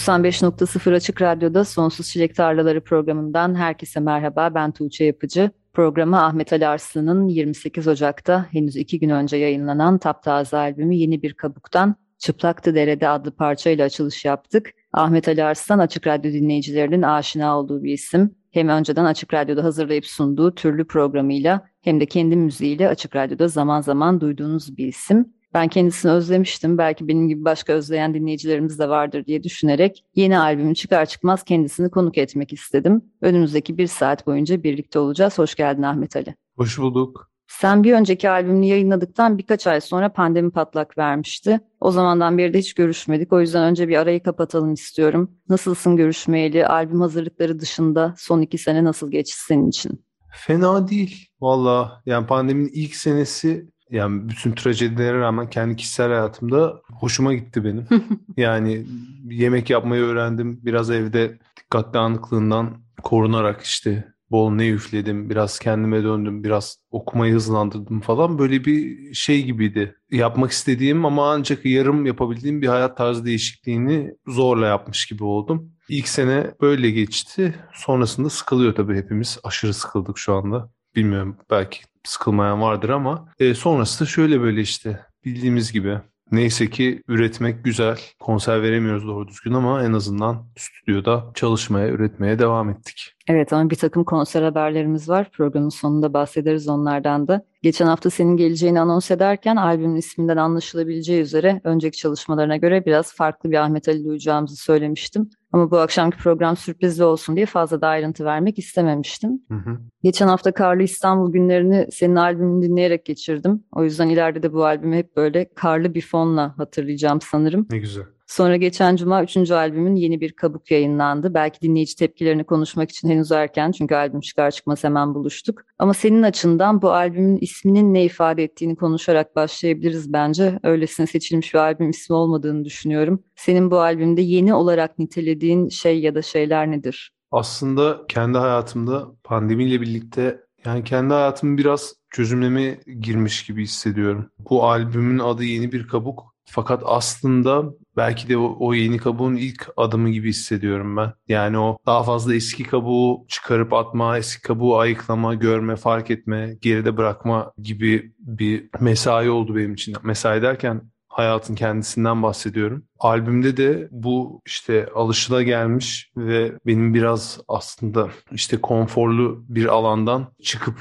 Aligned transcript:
95.0 0.00 0.94
Açık 0.94 1.22
Radyo'da 1.22 1.64
Sonsuz 1.64 2.08
Çilek 2.08 2.36
Tarlaları 2.36 2.80
programından 2.84 3.54
herkese 3.54 4.00
merhaba. 4.00 4.54
Ben 4.54 4.72
Tuğçe 4.72 5.04
Yapıcı. 5.04 5.50
Programı 5.72 6.24
Ahmet 6.24 6.52
Ali 6.52 6.66
Arslan'ın 6.66 7.28
28 7.28 7.88
Ocak'ta 7.88 8.46
henüz 8.50 8.76
iki 8.76 8.98
gün 8.98 9.08
önce 9.08 9.36
yayınlanan 9.36 9.98
Taptaze 9.98 10.56
albümü 10.56 10.94
Yeni 10.94 11.22
Bir 11.22 11.34
Kabuk'tan 11.34 11.96
Çıplaktı 12.18 12.74
Derede 12.74 13.08
adlı 13.08 13.30
parçayla 13.30 13.84
açılış 13.84 14.24
yaptık. 14.24 14.70
Ahmet 14.92 15.28
Ali 15.28 15.44
Arslan 15.44 15.78
Açık 15.78 16.06
Radyo 16.06 16.32
dinleyicilerinin 16.32 17.02
aşina 17.02 17.58
olduğu 17.58 17.82
bir 17.82 17.92
isim. 17.92 18.34
Hem 18.50 18.68
önceden 18.68 19.04
Açık 19.04 19.34
Radyo'da 19.34 19.64
hazırlayıp 19.64 20.06
sunduğu 20.06 20.54
türlü 20.54 20.86
programıyla 20.86 21.68
hem 21.82 22.00
de 22.00 22.06
kendi 22.06 22.36
müziğiyle 22.36 22.88
Açık 22.88 23.16
Radyo'da 23.16 23.48
zaman 23.48 23.80
zaman 23.80 24.20
duyduğunuz 24.20 24.76
bir 24.76 24.86
isim. 24.86 25.32
Ben 25.54 25.68
kendisini 25.68 26.12
özlemiştim. 26.12 26.78
Belki 26.78 27.08
benim 27.08 27.28
gibi 27.28 27.44
başka 27.44 27.72
özleyen 27.72 28.14
dinleyicilerimiz 28.14 28.78
de 28.78 28.88
vardır 28.88 29.26
diye 29.26 29.42
düşünerek 29.42 30.04
yeni 30.14 30.38
albümü 30.38 30.74
çıkar 30.74 31.06
çıkmaz 31.06 31.42
kendisini 31.42 31.90
konuk 31.90 32.18
etmek 32.18 32.52
istedim. 32.52 33.02
Önümüzdeki 33.20 33.78
bir 33.78 33.86
saat 33.86 34.26
boyunca 34.26 34.62
birlikte 34.62 34.98
olacağız. 34.98 35.38
Hoş 35.38 35.54
geldin 35.54 35.82
Ahmet 35.82 36.16
Ali. 36.16 36.34
Hoş 36.56 36.78
bulduk. 36.78 37.30
Sen 37.48 37.84
bir 37.84 37.92
önceki 37.92 38.30
albümünü 38.30 38.66
yayınladıktan 38.66 39.38
birkaç 39.38 39.66
ay 39.66 39.80
sonra 39.80 40.12
pandemi 40.12 40.50
patlak 40.50 40.98
vermişti. 40.98 41.60
O 41.80 41.90
zamandan 41.90 42.38
beri 42.38 42.54
de 42.54 42.58
hiç 42.58 42.74
görüşmedik. 42.74 43.32
O 43.32 43.40
yüzden 43.40 43.62
önce 43.62 43.88
bir 43.88 43.96
arayı 43.96 44.22
kapatalım 44.22 44.74
istiyorum. 44.74 45.30
Nasılsın 45.48 45.96
görüşmeyeli? 45.96 46.66
Albüm 46.66 47.00
hazırlıkları 47.00 47.58
dışında 47.58 48.14
son 48.18 48.40
iki 48.40 48.58
sene 48.58 48.84
nasıl 48.84 49.10
geçti 49.10 49.44
senin 49.46 49.68
için? 49.68 50.04
Fena 50.32 50.88
değil. 50.88 51.26
Valla 51.40 52.02
yani 52.06 52.26
pandeminin 52.26 52.70
ilk 52.72 52.96
senesi 52.96 53.68
yani 53.90 54.28
bütün 54.28 54.52
trajedilere 54.52 55.18
rağmen 55.18 55.50
kendi 55.50 55.76
kişisel 55.76 56.08
hayatımda 56.08 56.82
hoşuma 56.92 57.34
gitti 57.34 57.64
benim. 57.64 57.86
yani 58.36 58.86
yemek 59.24 59.70
yapmayı 59.70 60.02
öğrendim. 60.02 60.60
Biraz 60.62 60.90
evde 60.90 61.38
dikkat 61.56 61.94
dağınıklığından 61.94 62.76
korunarak 63.02 63.62
işte 63.62 64.04
bol 64.30 64.50
ne 64.50 64.68
üfledim, 64.68 65.30
biraz 65.30 65.58
kendime 65.58 66.02
döndüm, 66.04 66.44
biraz 66.44 66.78
okumayı 66.90 67.34
hızlandırdım 67.34 68.00
falan. 68.00 68.38
Böyle 68.38 68.64
bir 68.64 69.14
şey 69.14 69.44
gibiydi. 69.44 69.96
Yapmak 70.10 70.50
istediğim 70.50 71.04
ama 71.04 71.32
ancak 71.32 71.64
yarım 71.64 72.06
yapabildiğim 72.06 72.62
bir 72.62 72.68
hayat 72.68 72.96
tarzı 72.96 73.24
değişikliğini 73.24 74.14
zorla 74.26 74.66
yapmış 74.66 75.06
gibi 75.06 75.24
oldum. 75.24 75.72
İlk 75.88 76.08
sene 76.08 76.54
böyle 76.60 76.90
geçti. 76.90 77.54
Sonrasında 77.74 78.30
sıkılıyor 78.30 78.74
tabii 78.74 78.96
hepimiz. 78.96 79.38
Aşırı 79.44 79.74
sıkıldık 79.74 80.18
şu 80.18 80.34
anda. 80.34 80.70
Bilmiyorum 80.96 81.36
belki 81.50 81.89
sıkılmayan 82.04 82.60
vardır 82.60 82.88
ama 82.88 83.28
e, 83.38 83.54
sonrası 83.54 84.04
da 84.04 84.08
şöyle 84.08 84.40
böyle 84.40 84.60
işte 84.60 85.00
bildiğimiz 85.24 85.72
gibi. 85.72 85.98
Neyse 86.32 86.70
ki 86.70 87.02
üretmek 87.08 87.64
güzel. 87.64 88.00
Konser 88.20 88.62
veremiyoruz 88.62 89.06
doğru 89.06 89.28
düzgün 89.28 89.52
ama 89.52 89.84
en 89.84 89.92
azından 89.92 90.46
stüdyoda 90.56 91.30
çalışmaya, 91.34 91.88
üretmeye 91.88 92.38
devam 92.38 92.70
ettik. 92.70 93.14
Evet 93.30 93.52
ama 93.52 93.70
bir 93.70 93.76
takım 93.76 94.04
konser 94.04 94.42
haberlerimiz 94.42 95.08
var. 95.08 95.30
Programın 95.30 95.68
sonunda 95.68 96.12
bahsederiz 96.12 96.68
onlardan 96.68 97.28
da. 97.28 97.44
Geçen 97.62 97.86
hafta 97.86 98.10
senin 98.10 98.36
geleceğini 98.36 98.80
anons 98.80 99.10
ederken 99.10 99.56
albümün 99.56 99.96
isminden 99.96 100.36
anlaşılabileceği 100.36 101.22
üzere 101.22 101.60
önceki 101.64 101.98
çalışmalarına 101.98 102.56
göre 102.56 102.86
biraz 102.86 103.14
farklı 103.14 103.50
bir 103.50 103.56
Ahmet 103.56 103.88
Ali 103.88 104.04
duyacağımızı 104.04 104.56
söylemiştim. 104.56 105.30
Ama 105.52 105.70
bu 105.70 105.78
akşamki 105.78 106.18
program 106.18 106.56
sürprizli 106.56 107.04
olsun 107.04 107.36
diye 107.36 107.46
fazla 107.46 107.80
da 107.80 107.88
ayrıntı 107.88 108.24
vermek 108.24 108.58
istememiştim. 108.58 109.42
Hı 109.48 109.54
hı. 109.54 109.78
Geçen 110.02 110.28
hafta 110.28 110.52
Karlı 110.52 110.82
İstanbul 110.82 111.32
günlerini 111.32 111.86
senin 111.92 112.16
albümünü 112.16 112.62
dinleyerek 112.62 113.04
geçirdim. 113.04 113.64
O 113.72 113.84
yüzden 113.84 114.08
ileride 114.08 114.42
de 114.42 114.52
bu 114.52 114.64
albümü 114.64 114.96
hep 114.96 115.16
böyle 115.16 115.48
karlı 115.54 115.94
bir 115.94 116.02
fonla 116.02 116.58
hatırlayacağım 116.58 117.20
sanırım. 117.20 117.66
Ne 117.70 117.78
güzel. 117.78 118.04
Sonra 118.30 118.56
geçen 118.56 118.96
cuma 118.96 119.22
üçüncü 119.22 119.54
albümün 119.54 119.96
yeni 119.96 120.20
bir 120.20 120.32
kabuk 120.32 120.70
yayınlandı. 120.70 121.34
Belki 121.34 121.60
dinleyici 121.60 121.96
tepkilerini 121.96 122.44
konuşmak 122.44 122.90
için 122.90 123.08
henüz 123.08 123.32
erken 123.32 123.72
çünkü 123.72 123.94
albüm 123.94 124.20
çıkar 124.20 124.50
çıkmaz 124.50 124.84
hemen 124.84 125.14
buluştuk. 125.14 125.62
Ama 125.78 125.94
senin 125.94 126.22
açından 126.22 126.82
bu 126.82 126.92
albümün 126.92 127.38
isminin 127.40 127.94
ne 127.94 128.04
ifade 128.04 128.44
ettiğini 128.44 128.76
konuşarak 128.76 129.36
başlayabiliriz 129.36 130.12
bence. 130.12 130.58
Öylesine 130.62 131.06
seçilmiş 131.06 131.54
bir 131.54 131.58
albüm 131.58 131.90
ismi 131.90 132.16
olmadığını 132.16 132.64
düşünüyorum. 132.64 133.22
Senin 133.36 133.70
bu 133.70 133.80
albümde 133.80 134.22
yeni 134.22 134.54
olarak 134.54 134.98
nitelediğin 134.98 135.68
şey 135.68 136.00
ya 136.00 136.14
da 136.14 136.22
şeyler 136.22 136.70
nedir? 136.70 137.12
Aslında 137.30 138.00
kendi 138.08 138.38
hayatımda 138.38 139.06
pandemiyle 139.24 139.80
birlikte 139.80 140.40
yani 140.64 140.84
kendi 140.84 141.14
hayatımı 141.14 141.58
biraz 141.58 141.94
çözümleme 142.10 142.80
girmiş 143.00 143.46
gibi 143.46 143.62
hissediyorum. 143.62 144.30
Bu 144.38 144.64
albümün 144.64 145.18
adı 145.18 145.44
Yeni 145.44 145.72
Bir 145.72 145.88
Kabuk 145.88 146.30
fakat 146.50 146.82
aslında 146.86 147.64
belki 148.00 148.28
de 148.28 148.36
o, 148.38 148.56
o 148.60 148.74
yeni 148.74 148.98
kabuğun 148.98 149.36
ilk 149.36 149.68
adımı 149.76 150.10
gibi 150.10 150.28
hissediyorum 150.28 150.96
ben. 150.96 151.12
Yani 151.28 151.58
o 151.58 151.78
daha 151.86 152.02
fazla 152.02 152.34
eski 152.34 152.64
kabuğu 152.64 153.24
çıkarıp 153.28 153.72
atma, 153.72 154.18
eski 154.18 154.42
kabuğu 154.42 154.78
ayıklama, 154.78 155.34
görme, 155.34 155.76
fark 155.76 156.10
etme, 156.10 156.56
geride 156.60 156.96
bırakma 156.96 157.52
gibi 157.58 158.12
bir 158.18 158.70
mesai 158.80 159.30
oldu 159.30 159.56
benim 159.56 159.74
için. 159.74 159.96
Mesai 160.02 160.42
derken 160.42 160.82
hayatın 161.08 161.54
kendisinden 161.54 162.22
bahsediyorum. 162.22 162.84
Albümde 162.98 163.56
de 163.56 163.88
bu 163.90 164.42
işte 164.46 164.88
alışıla 164.94 165.42
gelmiş 165.42 166.10
ve 166.16 166.52
benim 166.66 166.94
biraz 166.94 167.40
aslında 167.48 168.08
işte 168.32 168.60
konforlu 168.60 169.44
bir 169.48 169.66
alandan 169.66 170.32
çıkıp 170.42 170.78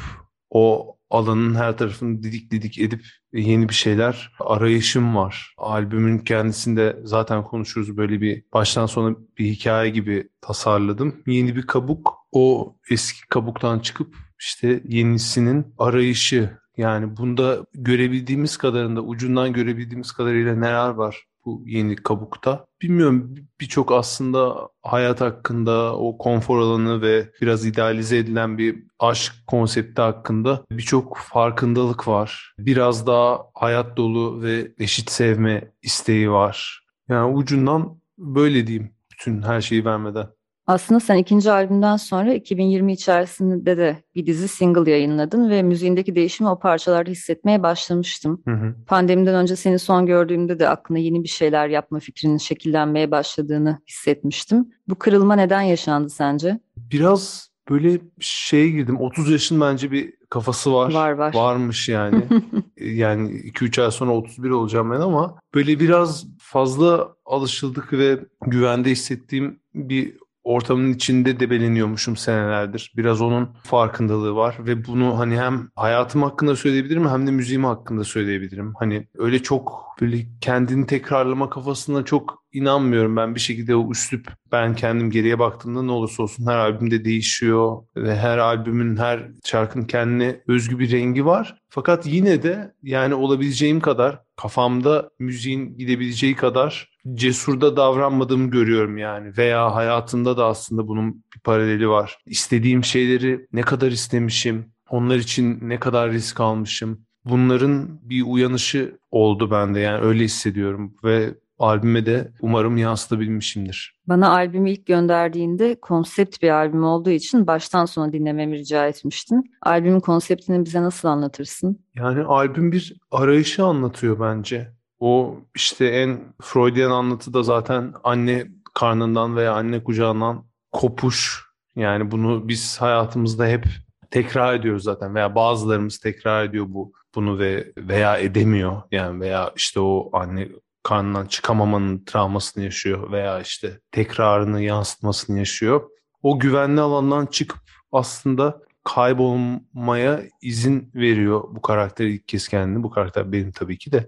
o 0.50 0.96
alanın 1.10 1.56
her 1.56 1.78
tarafını 1.78 2.24
didik 2.24 2.52
didik 2.52 2.80
edip 2.80 3.06
yeni 3.34 3.70
bir 3.70 3.74
şeyler 3.74 4.32
arayışım 4.40 5.16
var. 5.16 5.54
Albümün 5.58 6.20
kendisinde 6.20 7.00
zaten 7.04 7.44
konuşuruz 7.44 7.98
böyle 7.98 8.22
bir 8.22 8.44
baştan 8.54 8.86
sona 8.86 9.16
bir 9.38 9.46
hikaye 9.46 9.90
gibi 9.90 10.30
tasarladım. 10.42 11.24
Yeni 11.28 11.56
bir 11.56 11.68
kabuk 11.68 12.14
o 12.32 12.76
eski 12.90 13.28
kabuktan 13.28 13.80
çıkıp 13.80 14.16
işte 14.40 14.84
yenisinin 14.86 15.74
arayışı 15.78 16.58
yani 16.78 17.18
bunda 17.18 17.66
görebildiğimiz 17.74 18.58
kadarında 18.58 19.02
ucundan 19.02 19.54
görebildiğimiz 19.54 20.12
kadarıyla 20.12 20.56
neler 20.56 20.90
var 20.90 21.26
bu 21.46 21.64
yeni 21.66 21.96
kabukta. 21.96 22.69
Bilmiyorum 22.82 23.36
birçok 23.62 23.92
aslında 23.92 24.70
hayat 24.82 25.22
hakkında 25.22 25.96
o 25.98 26.18
konfor 26.18 26.60
alanı 26.60 27.02
ve 27.02 27.30
biraz 27.42 27.66
idealize 27.66 28.18
edilen 28.18 28.58
bir 28.58 28.84
aşk 29.00 29.34
konsepti 29.48 30.02
hakkında 30.02 30.64
birçok 30.72 31.18
farkındalık 31.18 32.08
var. 32.08 32.54
Biraz 32.60 33.08
daha 33.08 33.46
hayat 33.54 33.98
dolu 33.98 34.42
ve 34.42 34.72
eşit 34.80 35.12
sevme 35.12 35.72
isteği 35.82 36.32
var. 36.32 36.86
Yani 37.10 37.36
ucundan 37.36 38.02
böyle 38.18 38.68
diyeyim 38.68 38.96
bütün 39.12 39.42
her 39.42 39.62
şeyi 39.62 39.86
vermeden. 39.86 40.28
Aslında 40.70 41.00
sen 41.00 41.18
ikinci 41.18 41.52
albümden 41.52 41.98
sonra 41.98 42.34
2020 42.34 42.94
içerisinde 42.94 43.78
de 43.78 44.04
bir 44.16 44.26
dizi 44.26 44.48
single 44.48 44.92
yayınladın 44.92 45.50
ve 45.50 45.64
müziğindeki 45.64 46.16
değişimi 46.16 46.50
o 46.50 46.60
parçalarda 46.60 47.12
hissetmeye 47.12 47.64
başlamıştım. 47.64 48.42
Hı 48.46 48.52
hı. 48.52 48.76
Pandemiden 48.88 49.36
önce 49.36 49.56
seni 49.56 49.80
son 49.80 50.06
gördüğümde 50.06 50.60
de 50.60 50.70
aklına 50.70 51.00
yeni 51.00 51.24
bir 51.24 51.30
şeyler 51.30 51.68
yapma 51.68 52.00
fikrinin 52.00 52.38
şekillenmeye 52.38 53.12
başladığını 53.12 53.80
hissetmiştim. 53.88 54.70
Bu 54.88 54.96
kırılma 54.96 55.36
neden 55.36 55.62
yaşandı 55.62 56.10
sence? 56.10 56.60
Biraz 56.78 57.50
böyle 57.70 58.02
şeye 58.20 58.70
girdim. 58.70 59.00
30 59.00 59.32
yaşın 59.32 59.62
bence 59.62 59.92
bir 59.92 60.14
kafası 60.30 60.74
var. 60.74 60.94
Var 60.94 61.12
var. 61.12 61.34
Varmış 61.34 61.90
yani. 61.90 62.24
yani 62.80 63.30
2-3 63.30 63.84
ay 63.84 63.92
sonra 63.92 64.12
31 64.12 64.50
olacağım 64.50 64.92
ben 64.92 65.02
ama 65.02 65.40
böyle 65.56 65.80
biraz 65.80 66.26
fazla 66.40 67.16
alışıldık 67.26 67.94
ve 67.94 68.20
güvende 68.48 68.92
hissettiğim 68.92 69.60
bir 69.74 70.29
ortamın 70.50 70.94
içinde 70.94 71.40
debeleniyormuşum 71.40 72.18
senelerdir. 72.18 72.94
Biraz 72.98 73.22
onun 73.22 73.50
farkındalığı 73.64 74.36
var 74.36 74.56
ve 74.60 74.86
bunu 74.86 75.20
hani 75.20 75.40
hem 75.40 75.70
hayatım 75.76 76.24
hakkında 76.24 76.56
söyleyebilirim 76.56 77.10
hem 77.10 77.28
de 77.28 77.32
müziğim 77.32 77.64
hakkında 77.64 78.04
söyleyebilirim. 78.04 78.74
Hani 78.80 79.08
öyle 79.18 79.44
çok 79.44 79.96
böyle 80.02 80.18
kendini 80.42 80.88
tekrarlama 80.88 81.50
kafasına 81.50 82.06
çok 82.06 82.44
inanmıyorum 82.54 83.18
ben 83.18 83.36
bir 83.36 83.40
şekilde 83.40 83.76
o 83.76 83.92
üslup 83.92 84.28
ben 84.52 84.76
kendim 84.76 85.12
geriye 85.12 85.40
baktığımda 85.40 85.84
ne 85.84 85.92
olursa 85.92 86.24
olsun 86.24 86.48
her 86.48 86.58
albümde 86.58 87.06
değişiyor 87.06 87.84
ve 87.96 88.16
her 88.16 88.38
albümün 88.38 88.98
her 88.98 89.28
şarkının 89.46 89.86
kendine 89.86 90.42
özgü 90.48 90.80
bir 90.80 90.92
rengi 90.92 91.26
var. 91.26 91.60
Fakat 91.70 92.06
yine 92.06 92.44
de 92.44 92.74
yani 92.84 93.16
olabileceğim 93.16 93.80
kadar 93.80 94.20
kafamda 94.36 95.10
müziğin 95.20 95.78
gidebileceği 95.78 96.36
kadar 96.36 96.90
cesurda 97.14 97.78
davranmadığımı 97.78 98.50
görüyorum 98.50 98.98
yani 98.98 99.38
veya 99.38 99.76
hayatında 99.76 100.38
da 100.38 100.46
aslında 100.46 100.88
bunun 100.88 101.24
bir 101.36 101.40
paraleli 101.40 101.90
var. 101.90 102.18
İstediğim 102.26 102.84
şeyleri 102.84 103.48
ne 103.54 103.62
kadar 103.62 103.92
istemişim, 103.92 104.66
onlar 104.90 105.16
için 105.16 105.60
ne 105.62 105.80
kadar 105.80 106.12
risk 106.12 106.40
almışım. 106.40 107.06
Bunların 107.26 108.00
bir 108.02 108.24
uyanışı 108.28 109.00
oldu 109.12 109.52
bende 109.52 109.80
yani 109.80 110.02
öyle 110.02 110.24
hissediyorum 110.24 110.96
ve 111.04 111.36
albüme 111.60 112.06
de 112.06 112.32
umarım 112.42 112.78
yansıtabilmişimdir. 112.78 114.00
Bana 114.08 114.30
albümü 114.30 114.72
ilk 114.72 114.86
gönderdiğinde 114.86 115.80
konsept 115.82 116.42
bir 116.42 116.50
albüm 116.50 116.84
olduğu 116.84 117.10
için 117.10 117.48
baştan 117.48 117.86
sona 117.86 118.14
dinlememi 118.14 118.58
rica 118.58 118.88
etmiştin. 118.88 119.52
Albümün 119.62 120.00
konseptini 120.00 120.66
bize 120.66 120.82
nasıl 120.82 121.08
anlatırsın? 121.08 121.80
Yani 121.96 122.24
albüm 122.24 122.72
bir 122.72 122.94
arayışı 123.12 123.64
anlatıyor 123.64 124.20
bence. 124.20 124.79
O 125.00 125.38
işte 125.56 125.86
en 125.86 126.20
Freudian 126.42 126.92
anlatı 126.92 127.34
da 127.34 127.44
zaten 127.44 127.94
anne 128.04 128.48
karnından 128.74 129.36
veya 129.36 129.54
anne 129.54 129.84
kucağından 129.84 130.46
kopuş. 130.72 131.46
Yani 131.76 132.12
bunu 132.12 132.48
biz 132.48 132.82
hayatımızda 132.82 133.48
hep 133.48 133.66
tekrar 134.12 134.54
ediyoruz 134.54 134.84
zaten 134.84 135.16
veya 135.16 135.36
bazılarımız 135.36 135.98
tekrar 135.98 136.46
ediyor 136.46 136.66
bu 136.70 136.94
bunu 137.16 137.40
ve 137.40 137.74
veya 137.78 138.18
edemiyor 138.18 138.82
yani 138.92 139.20
veya 139.20 139.52
işte 139.56 139.80
o 139.80 140.10
anne 140.14 140.48
karnından 140.84 141.26
çıkamamanın 141.26 142.04
travmasını 142.06 142.64
yaşıyor 142.64 143.12
veya 143.12 143.42
işte 143.42 143.80
tekrarını 143.92 144.62
yansıtmasını 144.62 145.40
yaşıyor. 145.40 145.90
O 146.24 146.40
güvenli 146.40 146.82
alandan 146.82 147.26
çıkıp 147.26 147.60
aslında 147.92 148.62
kaybolmaya 148.96 150.22
izin 150.42 150.92
veriyor 150.96 151.44
bu 151.52 151.62
karakter 151.62 152.06
ilk 152.06 152.28
kez 152.28 152.48
kendini. 152.48 152.84
Bu 152.84 152.90
karakter 152.90 153.32
benim 153.32 153.52
tabii 153.52 153.78
ki 153.78 153.92
de. 153.92 154.08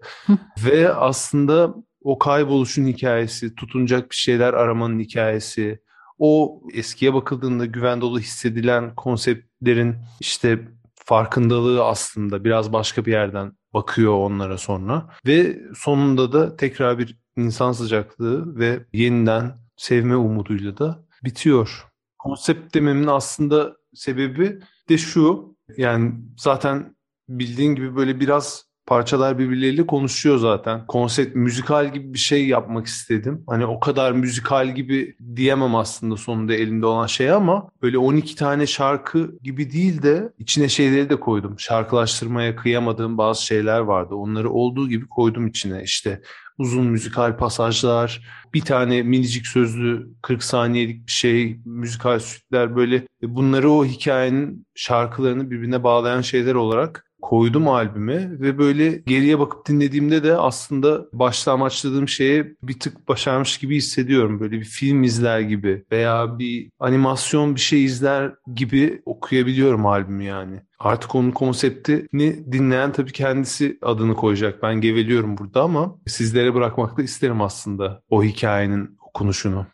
Ve 0.65 0.93
aslında 0.93 1.73
o 2.03 2.19
kayboluşun 2.19 2.85
hikayesi, 2.85 3.55
tutunacak 3.55 4.11
bir 4.11 4.15
şeyler 4.15 4.53
aramanın 4.53 4.99
hikayesi, 4.99 5.81
o 6.19 6.61
eskiye 6.73 7.13
bakıldığında 7.13 7.65
güven 7.65 8.01
dolu 8.01 8.19
hissedilen 8.19 8.95
konseptlerin 8.95 9.95
işte 10.19 10.59
farkındalığı 10.95 11.85
aslında 11.85 12.43
biraz 12.43 12.73
başka 12.73 13.05
bir 13.05 13.11
yerden 13.11 13.51
bakıyor 13.73 14.13
onlara 14.13 14.57
sonra 14.57 15.09
ve 15.27 15.59
sonunda 15.75 16.33
da 16.33 16.55
tekrar 16.55 16.99
bir 16.99 17.17
insan 17.37 17.71
sıcaklığı 17.71 18.59
ve 18.59 18.85
yeniden 18.93 19.57
sevme 19.77 20.15
umuduyla 20.15 20.77
da 20.77 21.05
bitiyor. 21.23 21.85
Konsept 22.19 22.75
dememin 22.75 23.07
aslında 23.07 23.75
sebebi 23.93 24.59
de 24.89 24.97
şu 24.97 25.55
yani 25.77 26.13
zaten 26.37 26.95
bildiğin 27.29 27.75
gibi 27.75 27.95
böyle 27.95 28.19
biraz 28.19 28.70
parçalar 28.85 29.39
birbirleriyle 29.39 29.87
konuşuyor 29.87 30.37
zaten. 30.37 30.87
Konsept 30.87 31.35
müzikal 31.35 31.93
gibi 31.93 32.13
bir 32.13 32.19
şey 32.19 32.47
yapmak 32.47 32.87
istedim. 32.87 33.43
Hani 33.47 33.65
o 33.65 33.79
kadar 33.79 34.11
müzikal 34.11 34.75
gibi 34.75 35.15
diyemem 35.35 35.75
aslında 35.75 36.17
sonunda 36.17 36.53
elimde 36.53 36.85
olan 36.85 37.07
şey 37.07 37.31
ama 37.31 37.69
böyle 37.81 37.97
12 37.97 38.35
tane 38.35 38.67
şarkı 38.67 39.37
gibi 39.43 39.71
değil 39.71 40.01
de 40.01 40.33
içine 40.39 40.69
şeyleri 40.69 41.09
de 41.09 41.15
koydum. 41.15 41.55
Şarkılaştırmaya 41.59 42.55
kıyamadığım 42.55 43.17
bazı 43.17 43.45
şeyler 43.45 43.79
vardı. 43.79 44.15
Onları 44.15 44.49
olduğu 44.49 44.89
gibi 44.89 45.07
koydum 45.07 45.47
içine. 45.47 45.83
İşte 45.83 46.21
uzun 46.57 46.85
müzikal 46.85 47.37
pasajlar, 47.37 48.21
bir 48.53 48.61
tane 48.61 49.03
minicik 49.03 49.47
sözlü 49.47 50.09
40 50.21 50.43
saniyelik 50.43 51.07
bir 51.07 51.11
şey, 51.11 51.59
müzikal 51.65 52.19
sütler 52.19 52.75
böyle 52.75 53.07
bunları 53.23 53.71
o 53.71 53.85
hikayenin 53.85 54.67
şarkılarını 54.75 55.51
birbirine 55.51 55.83
bağlayan 55.83 56.21
şeyler 56.21 56.55
olarak 56.55 57.10
koydum 57.21 57.67
albüme 57.67 58.39
ve 58.39 58.57
böyle 58.57 58.89
geriye 58.89 59.39
bakıp 59.39 59.67
dinlediğimde 59.67 60.23
de 60.23 60.37
aslında 60.37 61.05
başta 61.13 61.51
amaçladığım 61.51 62.07
şeye 62.07 62.55
bir 62.63 62.79
tık 62.79 63.07
başarmış 63.07 63.57
gibi 63.57 63.75
hissediyorum. 63.75 64.39
Böyle 64.39 64.59
bir 64.59 64.65
film 64.65 65.03
izler 65.03 65.39
gibi 65.39 65.85
veya 65.91 66.39
bir 66.39 66.69
animasyon 66.79 67.55
bir 67.55 67.59
şey 67.59 67.85
izler 67.85 68.33
gibi 68.55 69.01
okuyabiliyorum 69.05 69.85
albümü 69.85 70.23
yani. 70.23 70.61
Artık 70.79 71.15
onun 71.15 71.31
konseptini 71.31 72.51
dinleyen 72.51 72.91
tabii 72.91 73.11
kendisi 73.11 73.77
adını 73.81 74.15
koyacak. 74.15 74.63
Ben 74.63 74.81
geveliyorum 74.81 75.37
burada 75.37 75.63
ama 75.63 75.95
sizlere 76.07 76.53
bırakmak 76.53 76.97
da 76.97 77.03
isterim 77.03 77.41
aslında 77.41 78.01
o 78.09 78.23
hikayenin 78.23 78.97
okunuşunu. 79.07 79.65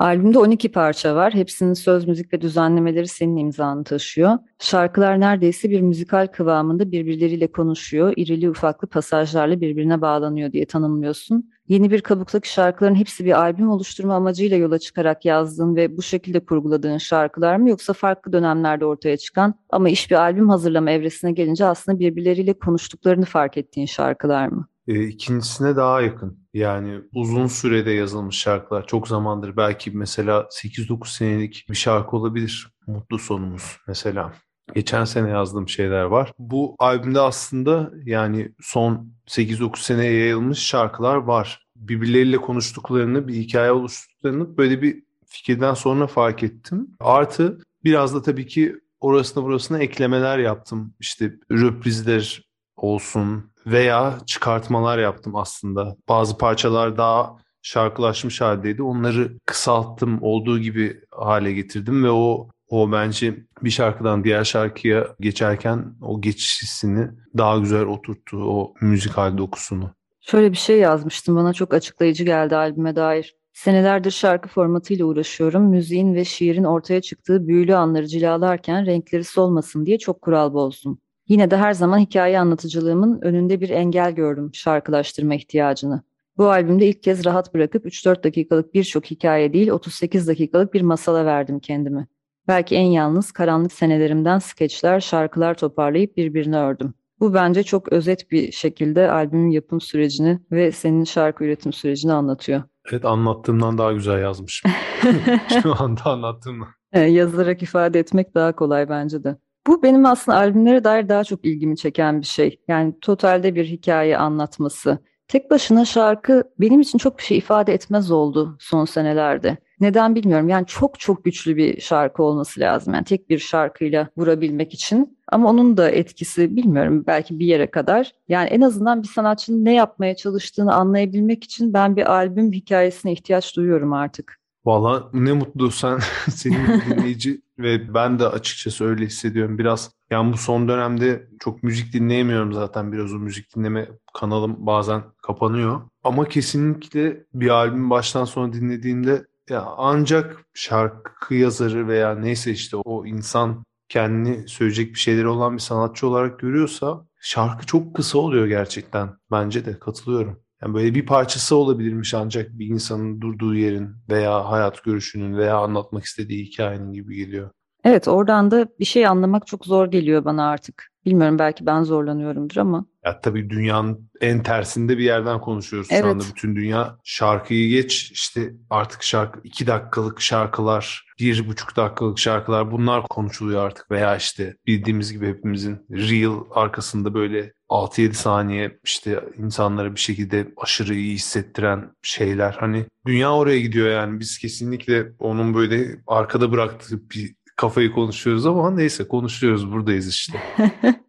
Albümde 0.00 0.38
12 0.38 0.72
parça 0.72 1.14
var. 1.14 1.34
Hepsinin 1.34 1.72
söz, 1.72 2.08
müzik 2.08 2.32
ve 2.32 2.40
düzenlemeleri 2.40 3.08
senin 3.08 3.36
imzanı 3.36 3.84
taşıyor. 3.84 4.38
Şarkılar 4.58 5.20
neredeyse 5.20 5.70
bir 5.70 5.80
müzikal 5.80 6.26
kıvamında 6.26 6.92
birbirleriyle 6.92 7.52
konuşuyor. 7.52 8.12
İrili 8.16 8.50
ufaklı 8.50 8.88
pasajlarla 8.88 9.60
birbirine 9.60 10.00
bağlanıyor 10.00 10.52
diye 10.52 10.66
tanımlıyorsun. 10.66 11.50
Yeni 11.68 11.90
bir 11.90 12.00
kabuktaki 12.00 12.52
şarkıların 12.52 12.94
hepsi 12.94 13.24
bir 13.24 13.40
albüm 13.40 13.70
oluşturma 13.70 14.14
amacıyla 14.14 14.56
yola 14.56 14.78
çıkarak 14.78 15.24
yazdığın 15.24 15.76
ve 15.76 15.96
bu 15.96 16.02
şekilde 16.02 16.44
kurguladığın 16.44 16.98
şarkılar 16.98 17.56
mı 17.56 17.68
yoksa 17.68 17.92
farklı 17.92 18.32
dönemlerde 18.32 18.84
ortaya 18.84 19.16
çıkan 19.16 19.54
ama 19.70 19.88
iş 19.88 20.10
bir 20.10 20.16
albüm 20.16 20.48
hazırlama 20.48 20.90
evresine 20.90 21.32
gelince 21.32 21.64
aslında 21.64 21.98
birbirleriyle 21.98 22.52
konuştuklarını 22.52 23.24
fark 23.24 23.56
ettiğin 23.56 23.86
şarkılar 23.86 24.48
mı? 24.48 24.68
E, 24.88 25.04
ikincisine 25.04 25.76
daha 25.76 26.00
yakın. 26.00 26.39
Yani 26.54 27.00
uzun 27.14 27.46
sürede 27.46 27.90
yazılmış 27.90 28.36
şarkılar. 28.36 28.86
Çok 28.86 29.08
zamandır 29.08 29.56
belki 29.56 29.90
mesela 29.90 30.40
8-9 30.40 31.16
senelik 31.16 31.66
bir 31.70 31.74
şarkı 31.74 32.16
olabilir. 32.16 32.68
Mutlu 32.86 33.18
sonumuz 33.18 33.76
mesela. 33.88 34.32
Geçen 34.74 35.04
sene 35.04 35.30
yazdığım 35.30 35.68
şeyler 35.68 36.02
var. 36.02 36.32
Bu 36.38 36.76
albümde 36.78 37.20
aslında 37.20 37.90
yani 38.04 38.52
son 38.60 39.12
8-9 39.28 39.78
sene 39.78 40.04
yayılmış 40.06 40.58
şarkılar 40.58 41.16
var. 41.16 41.66
Birbirleriyle 41.76 42.36
konuştuklarını, 42.36 43.28
bir 43.28 43.34
hikaye 43.34 43.72
oluşturduklarını 43.72 44.56
böyle 44.56 44.82
bir 44.82 45.02
fikirden 45.26 45.74
sonra 45.74 46.06
fark 46.06 46.42
ettim. 46.42 46.88
Artı 47.00 47.58
biraz 47.84 48.14
da 48.14 48.22
tabii 48.22 48.46
ki 48.46 48.76
orasına 49.00 49.44
burasına 49.44 49.78
eklemeler 49.78 50.38
yaptım. 50.38 50.94
İşte 51.00 51.32
röprizler 51.52 52.50
olsun, 52.76 53.49
veya 53.66 54.18
çıkartmalar 54.26 54.98
yaptım 54.98 55.36
aslında. 55.36 55.96
Bazı 56.08 56.38
parçalar 56.38 56.98
daha 56.98 57.36
şarkılaşmış 57.62 58.40
haldeydi. 58.40 58.82
Onları 58.82 59.38
kısalttım, 59.46 60.18
olduğu 60.22 60.58
gibi 60.58 61.00
hale 61.10 61.52
getirdim 61.52 62.04
ve 62.04 62.10
o 62.10 62.48
o 62.68 62.92
bence 62.92 63.36
bir 63.62 63.70
şarkıdan 63.70 64.24
diğer 64.24 64.44
şarkıya 64.44 65.06
geçerken 65.20 65.94
o 66.02 66.20
geçiş 66.20 66.62
hissini 66.62 67.08
daha 67.36 67.58
güzel 67.58 67.82
oturttu 67.82 68.36
o 68.36 68.74
müzikal 68.80 69.38
dokusunu. 69.38 69.90
Şöyle 70.20 70.52
bir 70.52 70.56
şey 70.56 70.78
yazmıştım 70.78 71.36
bana 71.36 71.52
çok 71.52 71.74
açıklayıcı 71.74 72.24
geldi 72.24 72.56
albüme 72.56 72.96
dair. 72.96 73.34
Senelerdir 73.52 74.10
şarkı 74.10 74.48
formatıyla 74.48 75.04
uğraşıyorum. 75.04 75.62
Müziğin 75.62 76.14
ve 76.14 76.24
şiirin 76.24 76.64
ortaya 76.64 77.00
çıktığı 77.00 77.48
büyülü 77.48 77.76
anları 77.76 78.06
cilalarken 78.06 78.86
renkleri 78.86 79.24
solmasın 79.24 79.86
diye 79.86 79.98
çok 79.98 80.22
kural 80.22 80.54
bozdum. 80.54 80.98
Yine 81.30 81.50
de 81.50 81.56
her 81.56 81.72
zaman 81.72 81.98
hikaye 81.98 82.40
anlatıcılığımın 82.40 83.20
önünde 83.22 83.60
bir 83.60 83.70
engel 83.70 84.12
gördüm 84.12 84.50
şarkılaştırma 84.52 85.34
ihtiyacını. 85.34 86.02
Bu 86.38 86.50
albümde 86.50 86.86
ilk 86.86 87.02
kez 87.02 87.24
rahat 87.24 87.54
bırakıp 87.54 87.86
3-4 87.86 88.24
dakikalık 88.24 88.74
birçok 88.74 89.04
hikaye 89.04 89.52
değil 89.52 89.68
38 89.70 90.28
dakikalık 90.28 90.74
bir 90.74 90.82
masala 90.82 91.26
verdim 91.26 91.60
kendimi. 91.60 92.06
Belki 92.48 92.76
en 92.76 92.86
yalnız 92.86 93.32
karanlık 93.32 93.72
senelerimden 93.72 94.38
skeçler, 94.38 95.00
şarkılar 95.00 95.54
toparlayıp 95.54 96.16
birbirine 96.16 96.58
ördüm. 96.58 96.94
Bu 97.20 97.34
bence 97.34 97.62
çok 97.62 97.92
özet 97.92 98.30
bir 98.30 98.52
şekilde 98.52 99.10
albümün 99.10 99.50
yapım 99.50 99.80
sürecini 99.80 100.40
ve 100.52 100.72
senin 100.72 101.04
şarkı 101.04 101.44
üretim 101.44 101.72
sürecini 101.72 102.12
anlatıyor. 102.12 102.62
Evet 102.92 103.04
anlattığımdan 103.04 103.78
daha 103.78 103.92
güzel 103.92 104.20
yazmış. 104.22 104.62
Şu 105.62 105.82
anda 105.82 106.04
anlattığımdan. 106.04 106.68
Yazarak 106.94 107.62
ifade 107.62 107.98
etmek 107.98 108.34
daha 108.34 108.56
kolay 108.56 108.88
bence 108.88 109.24
de. 109.24 109.36
Bu 109.66 109.82
benim 109.82 110.06
aslında 110.06 110.38
albümlere 110.38 110.84
dair 110.84 111.08
daha 111.08 111.24
çok 111.24 111.44
ilgimi 111.44 111.76
çeken 111.76 112.20
bir 112.20 112.26
şey. 112.26 112.60
Yani 112.68 112.94
totalde 113.00 113.54
bir 113.54 113.64
hikaye 113.64 114.18
anlatması. 114.18 114.98
Tek 115.28 115.50
başına 115.50 115.84
şarkı 115.84 116.44
benim 116.60 116.80
için 116.80 116.98
çok 116.98 117.18
bir 117.18 117.22
şey 117.22 117.38
ifade 117.38 117.74
etmez 117.74 118.10
oldu 118.10 118.56
son 118.60 118.84
senelerde. 118.84 119.56
Neden 119.80 120.14
bilmiyorum. 120.14 120.48
Yani 120.48 120.66
çok 120.66 121.00
çok 121.00 121.24
güçlü 121.24 121.56
bir 121.56 121.80
şarkı 121.80 122.22
olması 122.22 122.60
lazım. 122.60 122.94
Yani 122.94 123.04
tek 123.04 123.30
bir 123.30 123.38
şarkıyla 123.38 124.08
vurabilmek 124.16 124.74
için. 124.74 125.18
Ama 125.28 125.50
onun 125.50 125.76
da 125.76 125.90
etkisi 125.90 126.56
bilmiyorum 126.56 127.04
belki 127.06 127.38
bir 127.38 127.46
yere 127.46 127.70
kadar. 127.70 128.12
Yani 128.28 128.48
en 128.48 128.60
azından 128.60 129.02
bir 129.02 129.08
sanatçının 129.08 129.64
ne 129.64 129.74
yapmaya 129.74 130.16
çalıştığını 130.16 130.74
anlayabilmek 130.74 131.44
için 131.44 131.74
ben 131.74 131.96
bir 131.96 132.12
albüm 132.12 132.52
hikayesine 132.52 133.12
ihtiyaç 133.12 133.56
duyuyorum 133.56 133.92
artık. 133.92 134.39
Valla 134.64 135.10
ne 135.12 135.32
mutlu 135.32 135.70
sen 135.70 135.98
senin 136.30 136.80
dinleyici 136.80 137.42
ve 137.58 137.94
ben 137.94 138.18
de 138.18 138.26
açıkçası 138.26 138.84
öyle 138.84 139.06
hissediyorum. 139.06 139.58
Biraz 139.58 139.90
yani 140.10 140.32
bu 140.32 140.36
son 140.36 140.68
dönemde 140.68 141.28
çok 141.40 141.62
müzik 141.62 141.92
dinleyemiyorum 141.92 142.52
zaten. 142.52 142.92
Biraz 142.92 143.12
o 143.12 143.18
müzik 143.18 143.56
dinleme 143.56 143.88
kanalım 144.14 144.56
bazen 144.66 145.02
kapanıyor. 145.22 145.80
Ama 146.04 146.28
kesinlikle 146.28 147.24
bir 147.34 147.48
albüm 147.48 147.90
baştan 147.90 148.24
sona 148.24 148.52
dinlediğimde 148.52 149.26
ya 149.50 149.64
ancak 149.76 150.36
şarkı 150.54 151.34
yazarı 151.34 151.88
veya 151.88 152.14
neyse 152.14 152.50
işte 152.50 152.76
o 152.76 153.06
insan 153.06 153.64
kendini 153.88 154.48
söyleyecek 154.48 154.94
bir 154.94 154.98
şeyleri 154.98 155.28
olan 155.28 155.54
bir 155.54 155.62
sanatçı 155.62 156.06
olarak 156.06 156.38
görüyorsa 156.38 157.06
şarkı 157.20 157.66
çok 157.66 157.96
kısa 157.96 158.18
oluyor 158.18 158.46
gerçekten. 158.46 159.16
Bence 159.30 159.64
de 159.64 159.78
katılıyorum. 159.78 160.40
Yani 160.62 160.74
böyle 160.74 160.94
bir 160.94 161.06
parçası 161.06 161.56
olabilirmiş 161.56 162.14
ancak 162.14 162.58
bir 162.58 162.66
insanın 162.66 163.20
durduğu 163.20 163.54
yerin 163.54 163.96
veya 164.10 164.50
hayat 164.50 164.84
görüşünün 164.84 165.36
veya 165.36 165.56
anlatmak 165.56 166.04
istediği 166.04 166.44
hikayenin 166.44 166.92
gibi 166.92 167.16
geliyor. 167.16 167.50
Evet, 167.84 168.08
oradan 168.08 168.50
da 168.50 168.66
bir 168.80 168.84
şey 168.84 169.06
anlamak 169.06 169.46
çok 169.46 169.66
zor 169.66 169.90
geliyor 169.90 170.24
bana 170.24 170.48
artık. 170.48 170.89
Bilmiyorum 171.06 171.38
belki 171.38 171.66
ben 171.66 171.82
zorlanıyorumdur 171.82 172.56
ama. 172.56 172.86
Ya 173.04 173.20
tabii 173.20 173.50
dünyanın 173.50 174.10
en 174.20 174.42
tersinde 174.42 174.98
bir 174.98 175.04
yerden 175.04 175.40
konuşuyoruz 175.40 175.88
Evet. 175.90 176.02
şu 176.02 176.08
anda. 176.08 176.24
Bütün 176.30 176.56
dünya 176.56 176.98
şarkıyı 177.04 177.68
geç 177.70 178.10
işte 178.12 178.52
artık 178.70 179.02
şarkı 179.02 179.40
iki 179.44 179.66
dakikalık 179.66 180.20
şarkılar, 180.20 181.04
bir 181.20 181.48
buçuk 181.48 181.76
dakikalık 181.76 182.18
şarkılar 182.18 182.72
bunlar 182.72 183.02
konuşuluyor 183.02 183.66
artık. 183.66 183.90
Veya 183.90 184.16
işte 184.16 184.56
bildiğimiz 184.66 185.12
gibi 185.12 185.28
hepimizin 185.28 185.86
reel 185.90 186.32
arkasında 186.50 187.14
böyle 187.14 187.52
6-7 187.68 188.12
saniye 188.12 188.78
işte 188.84 189.24
insanlara 189.36 189.94
bir 189.94 190.00
şekilde 190.00 190.52
aşırı 190.56 190.94
iyi 190.94 191.14
hissettiren 191.14 191.90
şeyler. 192.02 192.56
Hani 192.60 192.86
dünya 193.06 193.34
oraya 193.34 193.60
gidiyor 193.60 193.88
yani 193.88 194.20
biz 194.20 194.38
kesinlikle 194.38 195.12
onun 195.18 195.54
böyle 195.54 195.96
arkada 196.06 196.52
bıraktığı 196.52 197.10
bir 197.10 197.34
kafayı 197.60 197.92
konuşuyoruz 197.92 198.46
ama 198.46 198.70
neyse 198.70 199.08
konuşuyoruz 199.08 199.72
buradayız 199.72 200.08
işte. 200.08 200.38